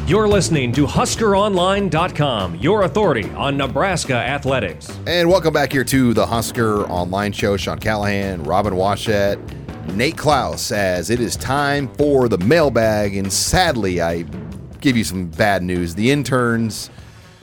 [0.05, 4.91] You're listening to HuskerOnline.com, your authority on Nebraska athletics.
[5.07, 7.55] And welcome back here to the Husker Online Show.
[7.55, 9.39] Sean Callahan, Robin Washut,
[9.95, 13.15] Nate Clouse, as it is time for the mailbag.
[13.15, 14.23] And sadly, I
[14.81, 15.95] give you some bad news.
[15.95, 16.89] The interns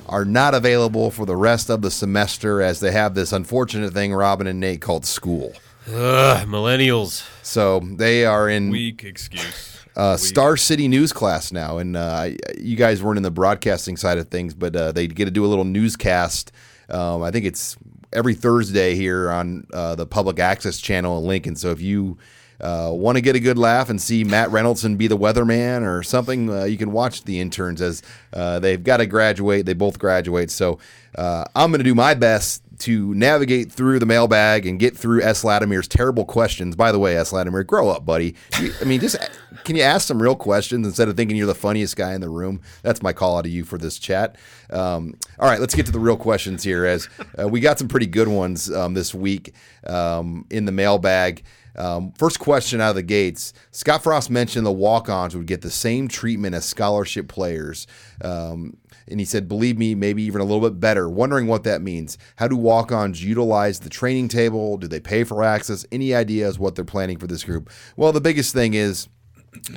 [0.06, 4.12] are not available for the rest of the semester as they have this unfortunate thing,
[4.12, 5.54] Robin and Nate, called school.
[5.88, 7.26] Ugh, millennials.
[7.42, 9.69] So they are in weak excuse.
[10.00, 14.16] Uh, Star City News class now, and uh, you guys weren't in the broadcasting side
[14.16, 16.52] of things, but uh, they get to do a little newscast.
[16.88, 17.76] Um, I think it's
[18.10, 21.54] every Thursday here on uh, the public access channel in Lincoln.
[21.54, 22.16] So if you
[22.62, 26.02] uh, want to get a good laugh and see Matt Reynolds be the weatherman or
[26.02, 29.66] something, uh, you can watch the interns as uh, they've got to graduate.
[29.66, 30.50] They both graduate.
[30.50, 30.78] So
[31.14, 35.22] uh, I'm going to do my best to navigate through the mailbag and get through
[35.22, 35.44] S.
[35.44, 36.76] Latimer's terrible questions.
[36.76, 37.32] By the way, S.
[37.32, 38.34] Latimer, grow up, buddy.
[38.52, 39.16] I mean, just
[39.64, 42.28] can you ask some real questions instead of thinking you're the funniest guy in the
[42.28, 42.60] room?
[42.82, 44.36] That's my call out to you for this chat.
[44.70, 47.08] Um, all right, let's get to the real questions here, as
[47.40, 49.54] uh, we got some pretty good ones um, this week
[49.86, 51.42] um, in the mailbag.
[51.80, 55.62] Um, first question out of the gates Scott Frost mentioned the walk ons would get
[55.62, 57.86] the same treatment as scholarship players.
[58.22, 58.76] Um,
[59.08, 61.08] and he said, believe me, maybe even a little bit better.
[61.08, 62.18] Wondering what that means.
[62.36, 64.76] How do walk ons utilize the training table?
[64.76, 65.86] Do they pay for access?
[65.90, 67.70] Any ideas what they're planning for this group?
[67.96, 69.08] Well, the biggest thing is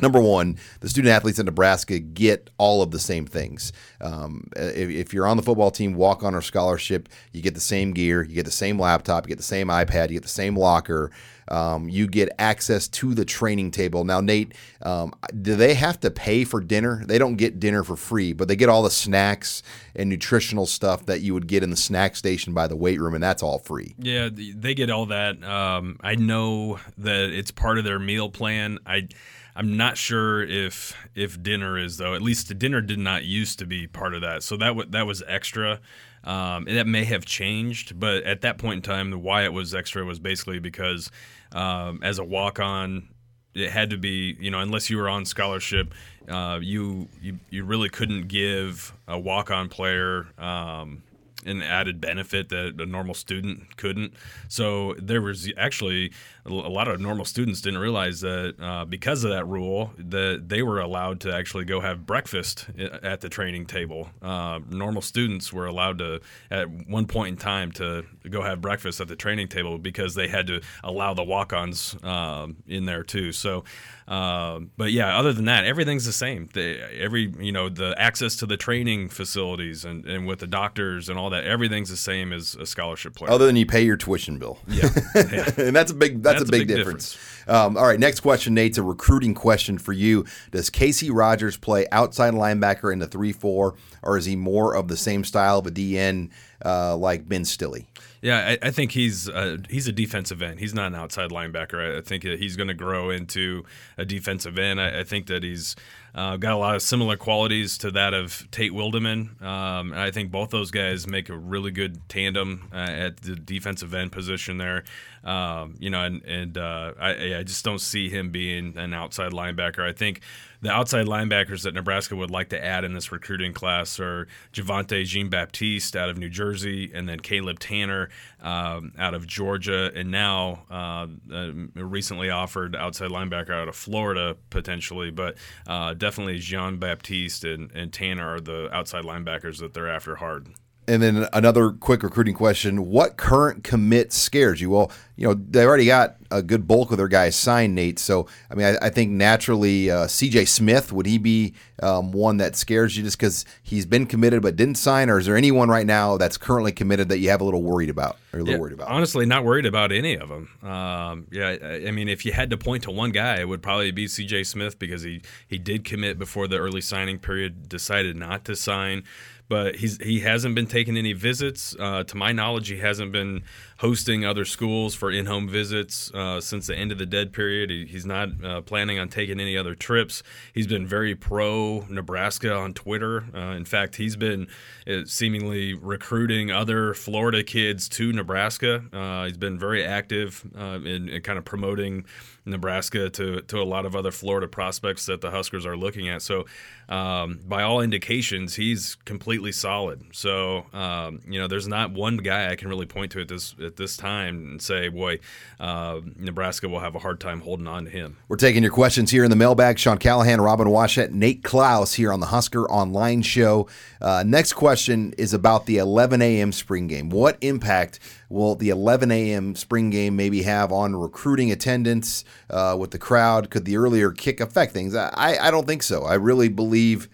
[0.01, 3.73] Number one, the student athletes in Nebraska get all of the same things.
[4.01, 7.59] Um, if, if, you're on the football team, walk on or scholarship, you get the
[7.59, 10.29] same gear, you get the same laptop, you get the same iPad, you get the
[10.29, 11.11] same locker.
[11.47, 14.03] Um, you get access to the training table.
[14.03, 17.03] Now, Nate, um, do they have to pay for dinner?
[17.05, 19.61] They don't get dinner for free, but they get all the snacks
[19.95, 23.13] and nutritional stuff that you would get in the snack station by the weight room,
[23.13, 23.93] and that's all free.
[23.97, 25.43] Yeah, they get all that.
[25.43, 28.79] Um, I know that it's part of their meal plan.
[28.85, 29.07] I.
[29.55, 32.13] I'm not sure if if dinner is though.
[32.15, 34.89] At least the dinner did not used to be part of that, so that w-
[34.89, 35.79] that was extra.
[36.23, 39.75] Um, that may have changed, but at that point in time, the why it was
[39.75, 41.11] extra was basically because
[41.51, 43.09] um, as a walk on,
[43.53, 45.93] it had to be, you know, unless you were on scholarship,
[46.29, 51.03] uh, you, you you really couldn't give a walk on player um,
[51.45, 54.13] an added benefit that a normal student couldn't.
[54.47, 56.11] So there was actually
[56.45, 60.61] a lot of normal students didn't realize that uh, because of that rule that they
[60.61, 64.09] were allowed to actually go have breakfast at the training table.
[64.21, 66.19] Uh, normal students were allowed to
[66.51, 70.27] at one point in time to go have breakfast at the training table because they
[70.27, 73.31] had to allow the walk-ons uh, in there too.
[73.31, 73.63] So,
[74.07, 76.49] uh, but yeah, other than that, everything's the same.
[76.53, 81.07] The, every you know the access to the training facilities and, and with the doctors
[81.07, 83.31] and all that, everything's the same as a scholarship player.
[83.31, 84.59] Other than you pay your tuition bill.
[84.67, 85.49] Yeah, yeah.
[85.57, 86.23] and that's a big.
[86.23, 87.13] That's that's, a, big, big difference.
[87.13, 87.33] difference.
[87.47, 90.25] Um, all right, next question, Nate's a recruiting question for you.
[90.51, 94.87] Does Casey Rogers play outside linebacker in the 3 4, or is he more of
[94.87, 96.29] the same style of a DN
[96.63, 97.85] uh, like Ben Stille?
[98.21, 100.61] Yeah, I, I think he's a, he's a defensive end.
[100.61, 101.95] He's not an outside linebacker.
[101.95, 103.65] I, I think he's going to grow into
[103.97, 104.79] a defensive end.
[104.79, 105.75] I, I think that he's
[106.15, 109.41] uh, got a lot of similar qualities to that of Tate Wildeman.
[109.41, 113.93] Um, I think both those guys make a really good tandem uh, at the defensive
[113.93, 114.83] end position there.
[115.23, 119.31] Um, you know, and, and uh, I, I just don't see him being an outside
[119.31, 119.87] linebacker.
[119.87, 120.21] I think
[120.61, 125.05] the outside linebackers that Nebraska would like to add in this recruiting class are Javontae
[125.05, 126.91] Jean Baptiste out of New Jersey.
[126.93, 128.09] And then Caleb Tanner
[128.41, 134.35] um, out of Georgia, and now uh, uh, recently offered outside linebacker out of Florida
[134.49, 135.11] potentially.
[135.11, 140.15] But uh, definitely Jean Baptiste and, and Tanner are the outside linebackers that they're after
[140.15, 140.49] hard.
[140.87, 144.69] And then another quick recruiting question: What current commit scares you?
[144.69, 147.99] Well, you know they already got a good bulk of their guys signed, Nate.
[147.99, 150.45] So I mean, I, I think naturally, uh, C.J.
[150.45, 154.55] Smith would he be um, one that scares you just because he's been committed but
[154.55, 157.43] didn't sign, or is there anyone right now that's currently committed that you have a
[157.43, 158.87] little worried about or a little Yeah, worried about?
[158.87, 160.49] Honestly, not worried about any of them.
[160.63, 163.61] Um, yeah, I, I mean, if you had to point to one guy, it would
[163.61, 164.45] probably be C.J.
[164.45, 169.03] Smith because he he did commit before the early signing period, decided not to sign.
[169.49, 171.75] But he's he hasn't been taking any visits.
[171.79, 173.43] Uh, to my knowledge, he hasn't been
[173.83, 177.69] hosting other schools for in-home visits uh, since the end of the dead period.
[177.69, 180.23] He, he's not uh, planning on taking any other trips.
[180.53, 183.25] He's been very pro Nebraska on Twitter.
[183.35, 184.47] Uh, in fact, he's been
[184.87, 188.85] uh, seemingly recruiting other Florida kids to Nebraska.
[188.93, 192.05] Uh, he's been very active uh, in, in kind of promoting
[192.45, 196.21] Nebraska to to a lot of other Florida prospects that the Huskers are looking at.
[196.21, 196.45] So,
[196.89, 200.03] um, by all indications, he's completely solid.
[200.11, 203.55] So, um, you know, there's not one guy I can really point to at this
[203.63, 205.19] at this time and say, boy,
[205.59, 208.17] uh, Nebraska will have a hard time holding on to him.
[208.27, 209.79] We're taking your questions here in the mailbag.
[209.79, 213.67] Sean Callahan, Robin Washut, Nate Clouse here on the Husker Online Show.
[214.01, 216.51] Uh, next question is about the 11 a.m.
[216.51, 217.09] spring game.
[217.09, 217.99] What impact
[218.29, 219.55] will the 11 a.m.
[219.55, 223.49] spring game maybe have on recruiting attendance uh, with the crowd?
[223.49, 224.95] Could the earlier kick affect things?
[224.95, 226.03] I, I don't think so.
[226.03, 227.09] I really believe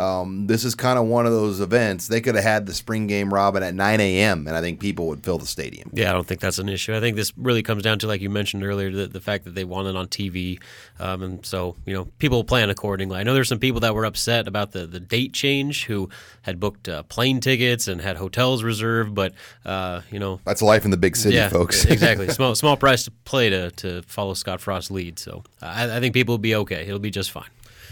[0.00, 2.08] um, this is kind of one of those events.
[2.08, 5.06] They could have had the spring game, Robin, at 9 a.m., and I think people
[5.08, 5.90] would fill the stadium.
[5.92, 6.96] Yeah, I don't think that's an issue.
[6.96, 9.54] I think this really comes down to, like you mentioned earlier, the, the fact that
[9.54, 10.58] they want it on TV.
[10.98, 13.18] Um, and so, you know, people plan accordingly.
[13.18, 16.08] I know there's some people that were upset about the, the date change who
[16.42, 19.34] had booked uh, plane tickets and had hotels reserved, but,
[19.66, 21.84] uh, you know, That's life in the big city, yeah, folks.
[21.84, 22.28] exactly.
[22.40, 25.18] Small small price to play to, to follow Scott Frost's lead.
[25.18, 26.82] So I, I think people will be okay.
[26.86, 27.48] It'll be just fine.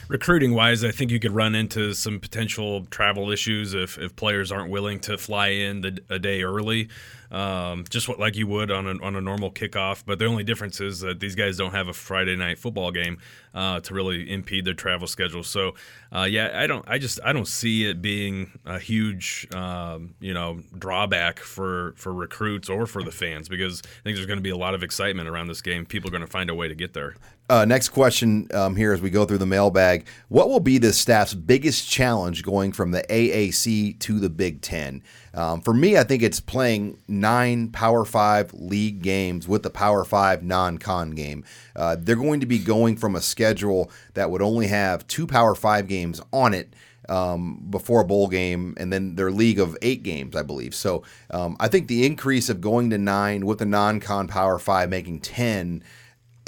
[0.09, 4.51] Recruiting wise, I think you could run into some potential travel issues if, if players
[4.51, 6.89] aren't willing to fly in the, a day early,
[7.31, 10.03] um, just what, like you would on a, on a normal kickoff.
[10.07, 13.19] But the only difference is that these guys don't have a Friday night football game
[13.55, 15.43] uh, to really impede their travel schedule.
[15.43, 15.75] So,
[16.15, 20.35] uh, yeah, I don't, I just, I don't see it being a huge, um, you
[20.35, 24.43] know, drawback for for recruits or for the fans because I think there's going to
[24.43, 25.87] be a lot of excitement around this game.
[25.87, 27.15] People are going to find a way to get there.
[27.51, 30.07] Uh, next question um, here as we go through the mailbag.
[30.29, 35.03] What will be the staff's biggest challenge going from the AAC to the Big Ten?
[35.35, 40.05] Um, for me, I think it's playing nine Power Five league games with the Power
[40.05, 41.45] Five non con game.
[41.77, 45.55] Uh, they're going to be going from a schedule that would only have two Power
[45.55, 46.75] Five games on it.
[47.11, 50.75] Um, before a bowl game, and then their league of eight games, I believe.
[50.75, 54.59] So um, I think the increase of going to nine with the non con Power
[54.59, 55.83] Five making 10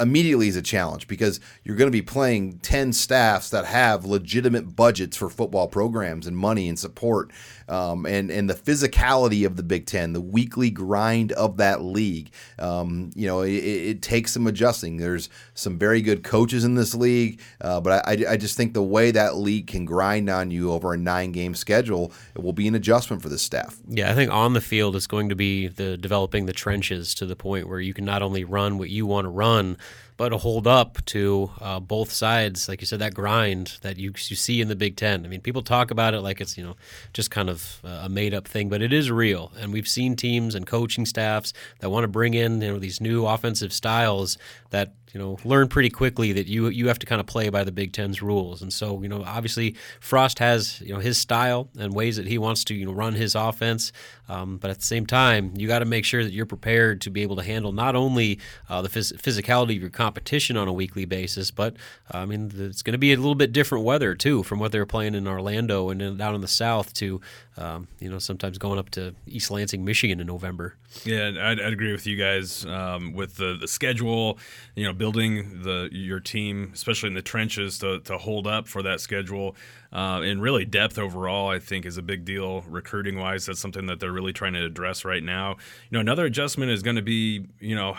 [0.01, 4.75] immediately is a challenge because you're going to be playing 10 staffs that have legitimate
[4.75, 7.31] budgets for football programs and money and support
[7.71, 12.29] um, and and the physicality of the Big Ten, the weekly grind of that league.
[12.59, 14.97] Um, you know, it, it takes some adjusting.
[14.97, 18.83] There's some very good coaches in this league, uh, but I, I just think the
[18.83, 22.67] way that league can grind on you over a nine game schedule it will be
[22.67, 23.79] an adjustment for the staff.
[23.87, 27.25] Yeah, I think on the field it's going to be the developing the trenches to
[27.25, 29.77] the point where you can not only run what you want to run,
[30.21, 32.69] but to hold up to uh, both sides.
[32.69, 35.25] Like you said, that grind that you you see in the Big Ten.
[35.25, 36.75] I mean, people talk about it like it's you know
[37.11, 39.51] just kind of uh, a made up thing, but it is real.
[39.59, 43.01] And we've seen teams and coaching staffs that want to bring in you know these
[43.01, 44.37] new offensive styles
[44.69, 47.63] that you know learn pretty quickly that you you have to kind of play by
[47.63, 48.61] the Big Ten's rules.
[48.61, 52.37] And so you know obviously Frost has you know his style and ways that he
[52.37, 53.91] wants to you know run his offense,
[54.29, 57.09] um, but at the same time you got to make sure that you're prepared to
[57.09, 60.10] be able to handle not only uh, the phys- physicality of your competition
[60.57, 61.75] on a weekly basis, but
[62.13, 64.71] uh, I mean it's going to be a little bit different weather too from what
[64.71, 67.21] they were playing in Orlando and down in the South to
[67.57, 70.75] um, you know sometimes going up to East Lansing, Michigan in November.
[71.03, 74.37] Yeah, I'd, I'd agree with you guys um, with the, the schedule.
[74.75, 78.81] You know, building the your team, especially in the trenches, to, to hold up for
[78.83, 79.55] that schedule,
[79.91, 81.49] uh, and really depth overall.
[81.49, 83.45] I think is a big deal recruiting wise.
[83.45, 85.57] That's something that they're really trying to address right now.
[85.89, 87.95] You know, another adjustment is going to be you know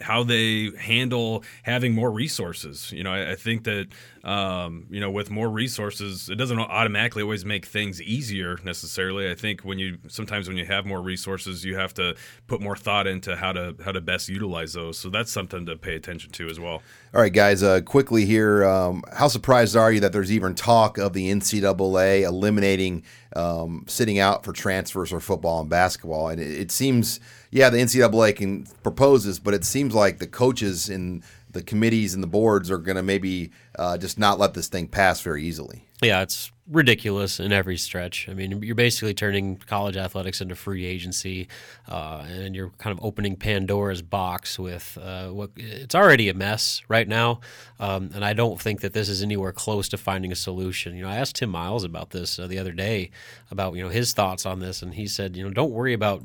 [0.00, 2.92] how they handle having more resources.
[2.92, 3.88] You know, I, I think that
[4.24, 9.30] um, you know with more resources, it doesn't automatically always make things easier necessarily.
[9.30, 12.76] I think when you sometimes when you have more resources, you have to put more
[12.76, 14.98] thought into how to how to best utilize those.
[14.98, 16.82] So that's something to pay attention to as well.
[17.14, 18.64] All right, guys, uh, quickly here.
[18.64, 23.02] Um, how surprised are you that there's even talk of the NCAA eliminating
[23.36, 26.28] um, sitting out for transfers for football and basketball.
[26.28, 27.20] And it, it seems,
[27.50, 32.14] yeah, the NCAA can propose this, but it seems like the coaches and the committees
[32.14, 35.42] and the boards are going to maybe uh, just not let this thing pass very
[35.44, 35.84] easily.
[36.02, 38.28] Yeah, it's ridiculous in every stretch.
[38.28, 41.48] I mean, you're basically turning college athletics into free agency,
[41.88, 46.82] uh, and you're kind of opening Pandora's box with uh, what it's already a mess
[46.88, 47.40] right now.
[47.80, 50.94] Um, and I don't think that this is anywhere close to finding a solution.
[50.94, 53.10] You know, I asked Tim Miles about this uh, the other day
[53.50, 56.22] about you know his thoughts on this, and he said, you know, don't worry about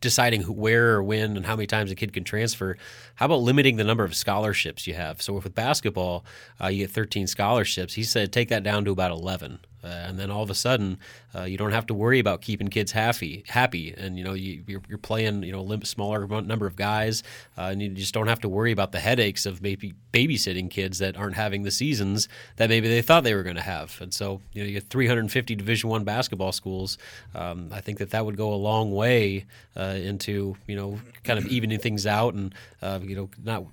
[0.00, 2.76] deciding where or when and how many times a kid can transfer.
[3.16, 5.20] How about limiting the number of scholarships you have?
[5.20, 6.24] So with basketball,
[6.60, 7.94] uh, you get 13 scholarships.
[7.94, 9.60] He said take that down to about 11.
[9.84, 10.98] Uh, and then all of a sudden,
[11.34, 13.44] uh, you don't have to worry about keeping kids happy.
[13.48, 17.22] Happy, and you know you, you're, you're playing you know a smaller number of guys,
[17.58, 20.98] uh, and you just don't have to worry about the headaches of maybe babysitting kids
[20.98, 23.98] that aren't having the seasons that maybe they thought they were going to have.
[24.00, 26.98] And so you know you have 350 Division One basketball schools.
[27.34, 31.38] Um, I think that that would go a long way uh, into you know kind
[31.38, 33.64] of evening things out and uh, you know not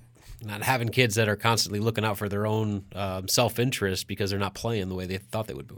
[0.42, 4.30] not having kids that are constantly looking out for their own um, self interest because
[4.30, 5.76] they're not playing the way they thought they would be.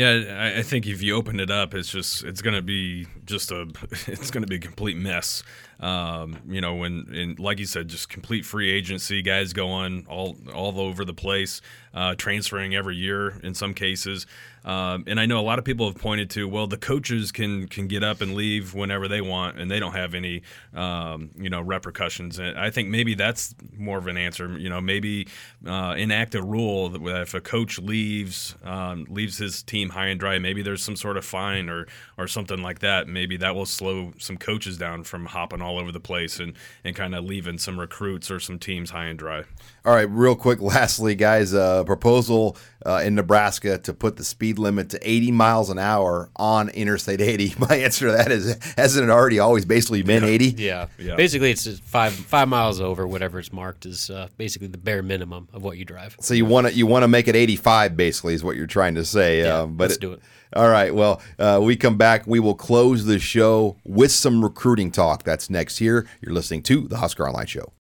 [0.00, 3.52] Yeah, I think if you open it up, it's just it's going to be just
[3.52, 3.68] a
[4.06, 5.42] it's going to be a complete mess.
[5.78, 10.80] Um, you know, when like you said, just complete free agency, guys going all all
[10.80, 11.60] over the place,
[11.92, 14.26] uh, transferring every year in some cases.
[14.64, 17.66] Um, and I know a lot of people have pointed to, well, the coaches can
[17.66, 20.42] can get up and leave whenever they want, and they don't have any,
[20.74, 22.38] um, you know, repercussions.
[22.38, 24.58] And I think maybe that's more of an answer.
[24.58, 25.28] You know, maybe
[25.66, 30.18] uh, enact a rule that if a coach leaves um, leaves his team high and
[30.20, 31.86] dry, maybe there's some sort of fine or
[32.20, 33.08] or something like that.
[33.08, 36.52] Maybe that will slow some coaches down from hopping all over the place and
[36.84, 39.44] and kind of leaving some recruits or some teams high and dry.
[39.84, 40.60] All right, real quick.
[40.70, 45.32] Lastly, guys, a uh, proposal uh, in Nebraska to put the speed limit to 80
[45.32, 47.54] miles an hour on Interstate 80.
[47.58, 50.28] My answer to that is, hasn't it already always basically been yeah.
[50.28, 50.44] 80?
[50.58, 50.86] Yeah.
[50.98, 51.16] yeah.
[51.16, 55.48] Basically, it's five five miles over whatever it's marked is uh, basically the bare minimum
[55.54, 56.16] of what you drive.
[56.20, 58.96] So you want to you want to make it 85, basically, is what you're trying
[58.96, 59.42] to say.
[59.42, 60.20] Yeah, um, but let's it, do it.
[60.54, 60.94] All right.
[60.94, 62.26] Well, uh, we come back.
[62.26, 65.22] We will close the show with some recruiting talk.
[65.22, 66.08] That's next here.
[66.20, 67.72] You're listening to the Husker Online Show.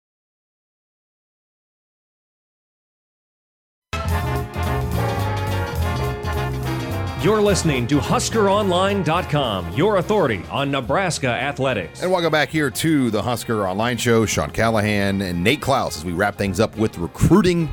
[7.22, 12.02] You're listening to HuskerOnline.com, your authority on Nebraska athletics.
[12.02, 14.26] And welcome back here to the Husker Online Show.
[14.26, 17.70] Sean Callahan and Nate Clouse as we wrap things up with recruiting.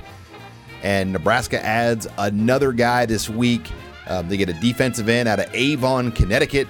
[0.83, 3.71] And Nebraska adds another guy this week.
[4.07, 6.69] Um, they get a defensive end out of Avon, Connecticut.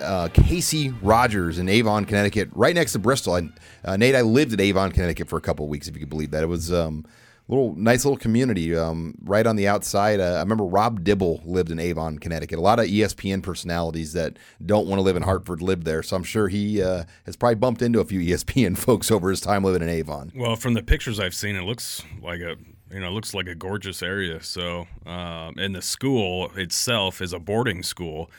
[0.00, 3.48] Uh, Casey Rogers in Avon, Connecticut, right next to Bristol.
[3.84, 6.30] Uh, Nate, I lived at Avon, Connecticut for a couple weeks, if you could believe
[6.30, 6.44] that.
[6.44, 7.04] It was um,
[7.48, 10.20] a little nice little community um, right on the outside.
[10.20, 12.58] Uh, I remember Rob Dibble lived in Avon, Connecticut.
[12.58, 16.14] A lot of ESPN personalities that don't want to live in Hartford lived there, so
[16.14, 19.64] I'm sure he uh, has probably bumped into a few ESPN folks over his time
[19.64, 20.30] living in Avon.
[20.34, 22.56] Well, from the pictures I've seen, it looks like a
[22.92, 24.42] you know it looks like a gorgeous area.
[24.42, 28.30] So, um, and the school itself is a boarding school.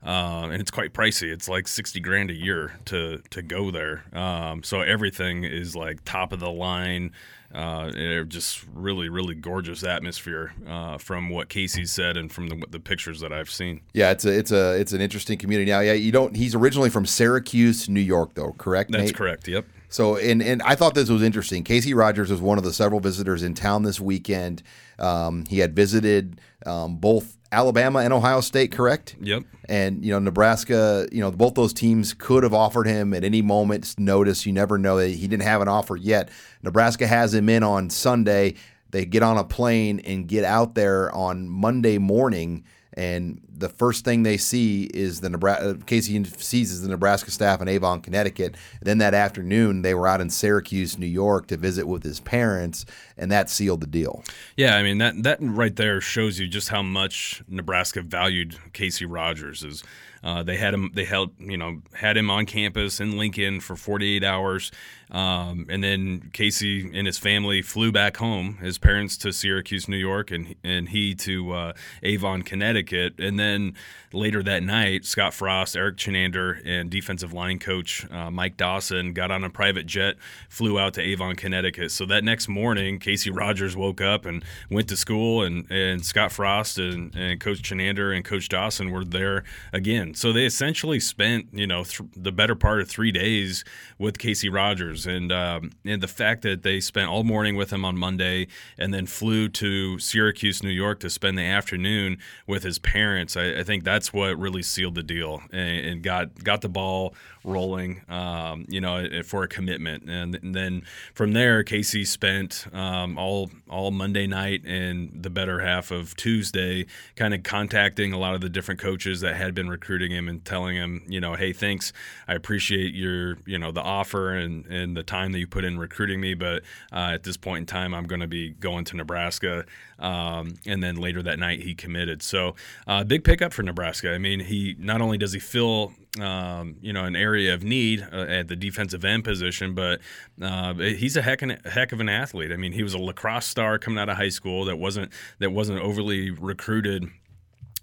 [0.00, 1.32] Uh, and it's quite pricey.
[1.32, 4.04] It's like sixty grand a year to to go there.
[4.12, 7.10] Um, so everything is like top of the line.
[7.54, 12.62] Uh, they're just really, really gorgeous atmosphere uh, from what Casey said and from the,
[12.68, 13.80] the, pictures that I've seen.
[13.94, 15.70] Yeah, it's a it's a it's an interesting community.
[15.70, 16.36] Now, yeah, you don't.
[16.36, 18.52] He's originally from Syracuse, New York, though.
[18.52, 18.90] Correct?
[18.90, 19.14] That's Nate?
[19.14, 19.48] correct.
[19.48, 19.64] Yep.
[19.88, 21.64] So, and and I thought this was interesting.
[21.64, 24.62] Casey Rogers was one of the several visitors in town this weekend.
[24.98, 29.16] Um, he had visited um, both Alabama and Ohio State, correct?
[29.20, 29.44] Yep.
[29.68, 33.42] And you know Nebraska, you know both those teams could have offered him at any
[33.42, 34.46] moment's notice.
[34.46, 36.30] You never know that he didn't have an offer yet.
[36.62, 38.54] Nebraska has him in on Sunday.
[38.90, 42.64] They get on a plane and get out there on Monday morning
[42.98, 45.70] and the first thing they see is the Nebraska.
[45.70, 48.56] Uh, Casey sees is the Nebraska staff in Avon, Connecticut.
[48.80, 52.18] And then that afternoon, they were out in Syracuse, New York, to visit with his
[52.18, 52.84] parents,
[53.16, 54.24] and that sealed the deal.
[54.56, 59.06] Yeah, I mean that that right there shows you just how much Nebraska valued Casey
[59.06, 59.62] Rogers.
[59.62, 59.84] Is
[60.24, 63.76] uh, they had him, they held, you know, had him on campus in Lincoln for
[63.76, 64.72] 48 hours.
[65.10, 69.96] Um, and then Casey and his family flew back home, his parents to Syracuse, New
[69.96, 73.18] York, and and he to uh, Avon, Connecticut.
[73.18, 73.74] And then
[74.12, 79.30] later that night, Scott Frost, Erik Chinander, and defensive line coach uh, Mike Dawson got
[79.30, 80.16] on a private jet,
[80.48, 81.90] flew out to Avon, Connecticut.
[81.90, 86.32] So that next morning, Casey Rogers woke up and went to school, and, and Scott
[86.32, 90.14] Frost and, and Coach Chinander and Coach Dawson were there again.
[90.14, 93.64] So they essentially spent, you know, th- the better part of three days
[93.98, 97.84] with Casey Rogers, and um, and the fact that they spent all morning with him
[97.84, 102.78] on Monday, and then flew to Syracuse, New York, to spend the afternoon with his
[102.78, 103.36] parents.
[103.36, 107.14] I, I think that's what really sealed the deal and, and got got the ball
[107.44, 110.08] rolling, um, you know, for a commitment.
[110.08, 110.82] And, and, then
[111.14, 116.86] from there, Casey spent um, all all Monday night and the better half of Tuesday,
[117.16, 120.44] kind of contacting a lot of the different coaches that had been recruiting him and
[120.44, 121.92] telling him, you know, hey, thanks,
[122.26, 125.78] I appreciate your, you know, the offer and and the time that you put in
[125.78, 126.62] recruiting me, but
[126.92, 129.64] uh, at this point in time, I'm going to be going to Nebraska.
[129.98, 132.22] Um, and then later that night, he committed.
[132.22, 132.54] So
[132.86, 134.12] uh, big pickup for Nebraska.
[134.12, 138.06] I mean, he not only does he fill um, you know, an area of need
[138.12, 140.00] uh, at the defensive end position, but
[140.40, 142.50] uh, he's a heck, a heck of an athlete.
[142.52, 145.50] I mean, he was a lacrosse star coming out of high school that wasn't that
[145.50, 147.08] wasn't overly recruited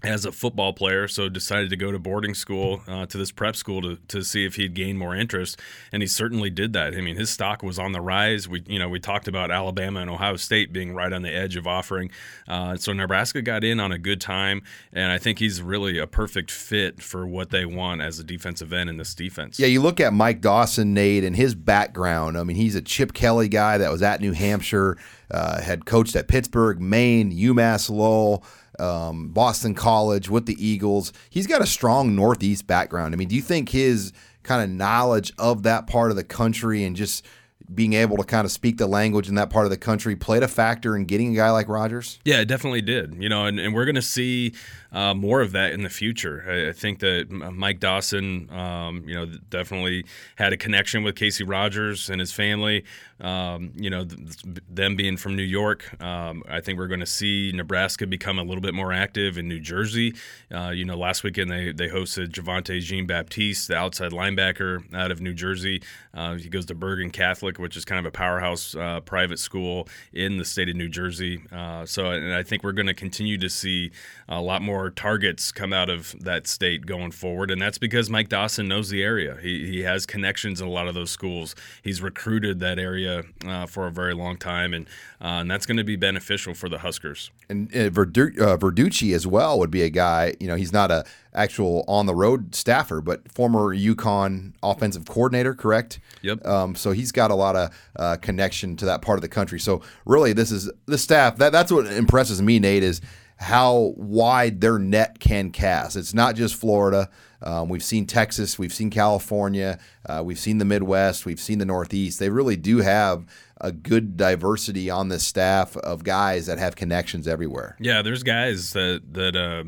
[0.06, 3.56] as a football player, so decided to go to boarding school uh, to this prep
[3.56, 5.60] school to, to see if he'd gain more interest,
[5.92, 6.94] and he certainly did that.
[6.94, 8.48] I mean, his stock was on the rise.
[8.48, 11.56] We you know we talked about Alabama and Ohio State being right on the edge
[11.56, 12.12] of offering,
[12.48, 14.62] uh, so Nebraska got in on a good time,
[14.94, 18.74] and I think he's really a perfect fit for what they want as a defensive
[18.74, 19.60] end in this defense.
[19.60, 22.38] Yeah, you look at Mike Dawson, Nate, and his background.
[22.38, 24.98] I mean, he's a Chip Kelly guy that was at New Hampshire,
[25.32, 28.44] uh, had coached at Pittsburgh, Maine, UMass Lowell
[28.80, 31.14] um, Boston College with the Eagles.
[31.30, 33.14] He's got a strong Northeast background.
[33.14, 34.14] I mean, do you think his
[34.44, 37.26] kind of knowledge of that part of the country and just
[37.74, 40.44] being able to kind of speak the language in that part of the country played
[40.44, 42.20] a factor in getting a guy like Rogers?
[42.24, 43.16] Yeah, it definitely did.
[43.20, 44.54] You know, and, and we're going to see
[44.96, 46.46] uh, more of that in the future.
[46.48, 50.06] I, I think that Mike Dawson, um, you know, definitely
[50.38, 52.86] had a connection with Casey Rogers and his family.
[53.20, 57.06] Um, you know, th- them being from New York, um, I think we're going to
[57.06, 60.16] see Nebraska become a little bit more active in New Jersey.
[60.54, 65.12] Uh, you know, last weekend they, they hosted Javontae Jean Baptiste, the outside linebacker out
[65.12, 65.82] of New Jersey.
[66.14, 69.88] Uh, he goes to Bergen Catholic, which is kind of a powerhouse uh, private school
[70.14, 71.42] in the state of New Jersey.
[71.52, 73.92] Uh, so, and I think we're going to continue to see
[74.28, 78.30] a lot more targets come out of that state going forward, and that's because Mike
[78.30, 79.38] Dawson knows the area.
[79.42, 81.56] He, he has connections in a lot of those schools.
[81.84, 84.88] He's recruited that area uh, for a very long time, and
[85.22, 87.32] uh, and that's going to be beneficial for the Huskers.
[87.50, 90.34] And uh, Verdu- uh, Verducci as well would be a guy.
[90.40, 95.54] You know, he's not a actual on the road staffer, but former UConn offensive coordinator,
[95.54, 96.00] correct?
[96.22, 96.46] Yep.
[96.46, 99.60] Um, so he's got a lot of uh, connection to that part of the country.
[99.60, 101.38] So really, this is the staff.
[101.38, 102.84] That that's what impresses me, Nate.
[102.84, 103.02] Is
[103.38, 105.96] how wide their net can cast.
[105.96, 107.10] It's not just Florida.
[107.42, 111.66] Um, we've seen Texas, we've seen California, uh, we've seen the Midwest, we've seen the
[111.66, 112.18] Northeast.
[112.18, 113.26] They really do have
[113.62, 117.76] a good diversity on this staff of guys that have connections everywhere.
[117.80, 119.36] Yeah, there's guys that that.
[119.36, 119.66] Uh,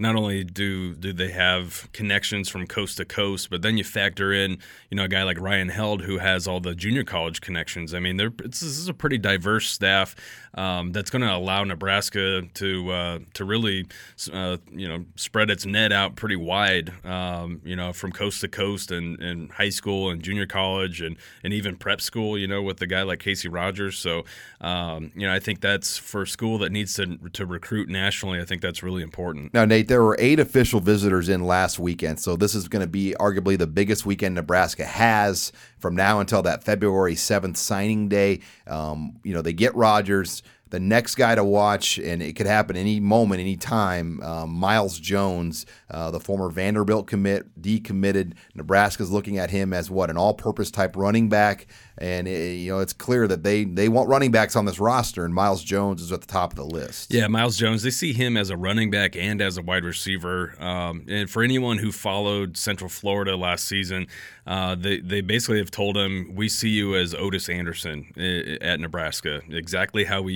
[0.00, 4.32] not only do do they have connections from coast to coast, but then you factor
[4.32, 4.58] in
[4.90, 7.92] you know a guy like Ryan Held who has all the junior college connections.
[7.92, 10.16] I mean, this is a pretty diverse staff
[10.54, 13.86] um, that's going to allow Nebraska to uh, to really
[14.32, 16.92] uh, you know spread its net out pretty wide.
[17.04, 21.16] Um, you know, from coast to coast and, and high school and junior college and
[21.44, 22.36] and even prep school.
[22.36, 23.98] You know, with a guy like Casey Rogers.
[23.98, 24.24] So
[24.60, 28.40] um, you know, I think that's for a school that needs to to recruit nationally.
[28.40, 29.54] I think that's really important.
[29.54, 32.88] Now, Nate there were eight official visitors in last weekend, so this is going to
[32.90, 38.40] be arguably the biggest weekend Nebraska has from now until that February 7th signing day.
[38.66, 40.42] Um, you know, they get Rogers.
[40.70, 44.22] The next guy to watch, and it could happen any moment, any time.
[44.22, 48.34] Um, Miles Jones, uh, the former Vanderbilt commit, decommitted.
[48.54, 51.66] Nebraska's looking at him as what an all-purpose type running back,
[51.98, 55.24] and it, you know it's clear that they they want running backs on this roster,
[55.24, 57.12] and Miles Jones is at the top of the list.
[57.12, 57.82] Yeah, Miles Jones.
[57.82, 60.54] They see him as a running back and as a wide receiver.
[60.62, 64.06] Um, and for anyone who followed Central Florida last season,
[64.46, 69.40] uh, they they basically have told him, "We see you as Otis Anderson at Nebraska.
[69.50, 70.34] Exactly how we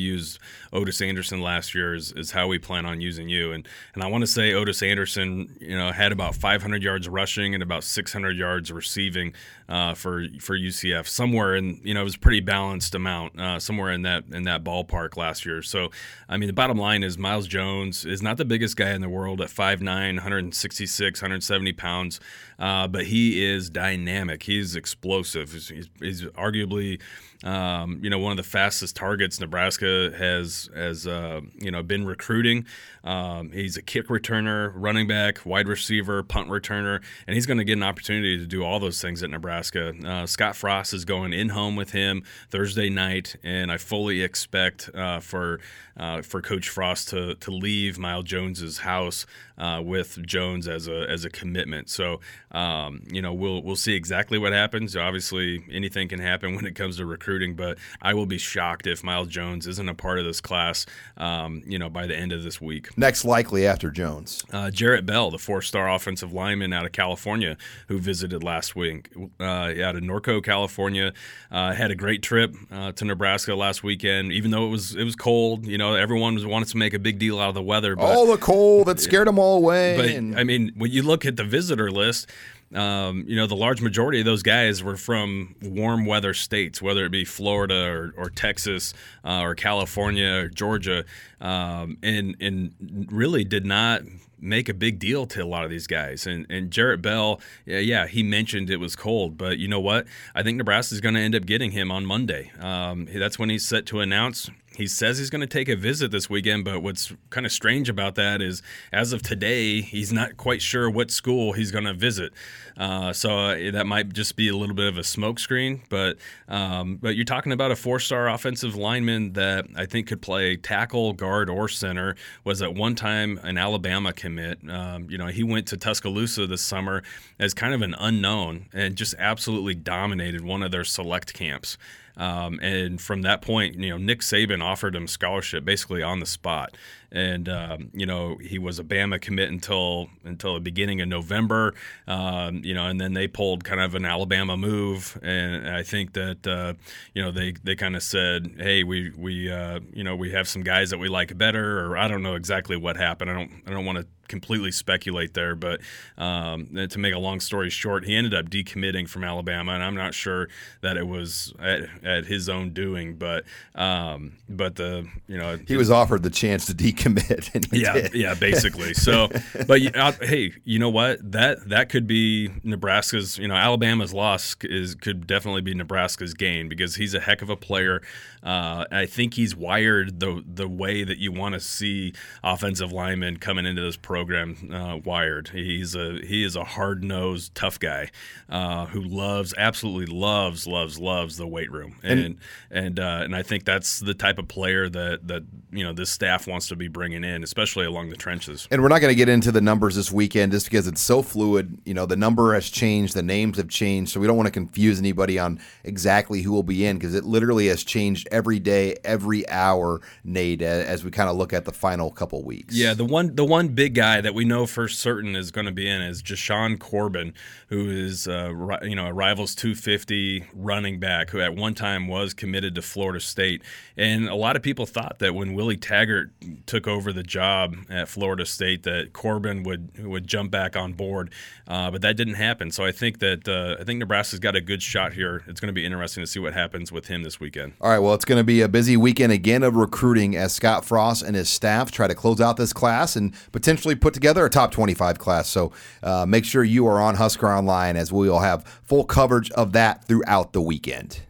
[0.73, 4.07] Otis Anderson last year is, is how we plan on using you." And and I
[4.07, 8.37] want to say Otis Anderson, you know, had about 500 yards rushing and about 600
[8.37, 9.35] yards receiving
[9.69, 11.07] uh, for for UCF.
[11.07, 14.45] Somewhere in you know it was a pretty balanced amount, uh, somewhere in that in
[14.45, 15.63] that ballpark last year.
[15.63, 15.91] So
[16.29, 19.09] I mean, the bottom line is Miles Jones is not the biggest guy in the
[19.09, 22.21] world at 5'9", 166, 170 pounds,
[22.59, 24.43] uh, but he is dynamic.
[24.43, 25.53] He's explosive.
[25.53, 27.01] He's, he's, arguably,
[27.43, 32.07] um, you know, one of the fastest targets Nebraska has has uh, you know been
[32.07, 32.65] recruiting.
[33.05, 37.65] Um, he's a kick returner, running back, wide receiver, punt returner, and he's going to
[37.65, 39.93] get an opportunity to do all those things at Nebraska.
[40.05, 44.89] Uh, Scott Frost is going in home with him Thursday night, and I fully expect
[44.95, 45.61] uh, for
[45.97, 49.27] uh, for Coach Frost to to leave Miles Jones's house
[49.59, 51.91] uh, with Jones as a as a commitment.
[51.91, 52.21] So
[52.55, 54.97] um, you know we'll we'll see exactly what happens.
[54.97, 59.03] Obviously, anything can happen when it comes to recruiting, but I will be shocked if
[59.03, 60.87] Miles Jones isn't a part of this class.
[61.17, 62.97] Um, you know by the end of this week.
[62.97, 67.57] Next likely after Jones, uh, Jarrett Bell, the four-star offensive lineman out of California,
[67.89, 71.13] who visited last week uh, out of Norco, California,
[71.51, 74.33] uh, had a great trip uh, to Nebraska last weekend.
[74.33, 76.99] Even though it was it was cold, you know everyone was wanted to make a
[76.99, 77.97] big deal out of the weather.
[77.97, 79.97] But, all the cold that scared them all away.
[79.97, 82.31] but and- I mean, when you look at the visitor list,
[82.75, 87.05] um, you know, the large majority of those guys were from warm weather states, whether
[87.05, 88.93] it be Florida or, or Texas
[89.25, 91.05] uh, or California or Georgia,
[91.41, 94.03] um, and and really did not
[94.41, 96.27] make a big deal to a lot of these guys.
[96.27, 100.07] And and Jarrett Bell, yeah, yeah he mentioned it was cold, but you know what?
[100.35, 102.51] I think Nebraska is going to end up getting him on Monday.
[102.59, 106.11] Um, that's when he's set to announce he says he's going to take a visit
[106.11, 108.63] this weekend, but what's kind of strange about that is,
[108.93, 112.33] as of today, he's not quite sure what school he's going to visit.
[112.77, 115.81] Uh, so uh, that might just be a little bit of a smokescreen.
[115.89, 116.17] But
[116.49, 121.13] um, but you're talking about a four-star offensive lineman that I think could play tackle,
[121.13, 122.17] guard, or center.
[122.43, 124.59] Was at one time an Alabama commit.
[124.69, 127.03] Um, you know, he went to Tuscaloosa this summer
[127.39, 131.79] as kind of an unknown and just absolutely dominated one of their select camps.
[132.17, 136.27] Um, and from that point, you know, Nick Saban offered him scholarship basically on the
[136.27, 136.77] spot.
[137.11, 141.75] And um, you know, he was a Bama commit until until the beginning of November.
[142.09, 145.19] Um, you know, and then they pulled kind of an Alabama move.
[145.23, 146.75] And I think that uh,
[147.15, 150.49] you know they they kind of said, hey, we we uh, you know we have
[150.49, 153.31] some guys that we like better, or I don't know exactly what happened.
[153.31, 155.81] I don't I don't want to completely speculate there, but
[156.19, 159.95] um, to make a long story short, he ended up decommitting from Alabama, and I'm
[159.95, 160.49] not sure
[160.81, 163.45] that it was at, at his own doing, but
[163.75, 168.15] um, but the you know he was offered the chance to decommit, and yeah, did.
[168.15, 168.95] yeah, basically.
[168.95, 169.29] So,
[169.67, 171.33] but uh, hey, you know what?
[171.33, 173.39] That that could be Nebraska's.
[173.39, 177.51] You know, Alabama's loss is could definitely be Nebraska's gain because he's a heck of
[177.51, 178.03] a player.
[178.43, 182.13] Uh, I think he's wired the the way that you want to see
[182.43, 185.49] offensive linemen coming into this program uh, wired.
[185.49, 188.11] He's a he is a hard nosed tough guy
[188.49, 192.39] uh, who loves absolutely loves loves loves the weight room and
[192.71, 195.43] and uh, and I think that's the type of player that that
[195.73, 198.69] you know this staff wants to be bringing in, especially along the trenches.
[198.71, 201.23] And we're not going to get into the numbers this weekend just because it's so
[201.23, 201.79] fluid.
[201.85, 204.53] You know, the number has changed, the names have changed, so we don't want to
[204.53, 208.97] confuse anybody on exactly who will be in because it literally has changed every day,
[209.05, 212.75] every hour, Nate, as we kind of look at the final couple weeks.
[212.75, 215.73] Yeah, the one the one big guy that we know for certain is going to
[215.73, 217.33] be in is Jashaun Corbin,
[217.69, 218.53] who is uh,
[218.83, 223.21] you know a Rivals 250 running back who at one time was committed to Florida
[223.21, 223.63] State,
[223.97, 226.31] and a lot of people thought that when Willie Taggart
[226.67, 231.33] took over the job at Florida State that Corbin would would jump back on board,
[231.67, 232.71] uh, but that didn't happen.
[232.71, 235.43] So I think that uh, I think Nebraska's got a good shot here.
[235.47, 237.73] It's going to be interesting to see what happens with him this weekend.
[237.81, 240.85] All right, well, it's going to be a busy weekend again of recruiting as Scott
[240.85, 244.51] Frost and his staff try to close out this class and potentially put together a
[244.51, 245.49] top 25 class.
[245.49, 245.73] So
[246.03, 249.73] uh, make sure you are on Husker Online as we will have full coverage of
[249.73, 251.21] that throughout the weekend.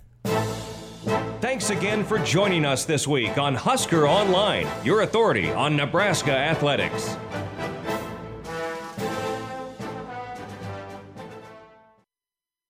[1.40, 7.16] Thanks again for joining us this week on Husker Online, your authority on Nebraska athletics.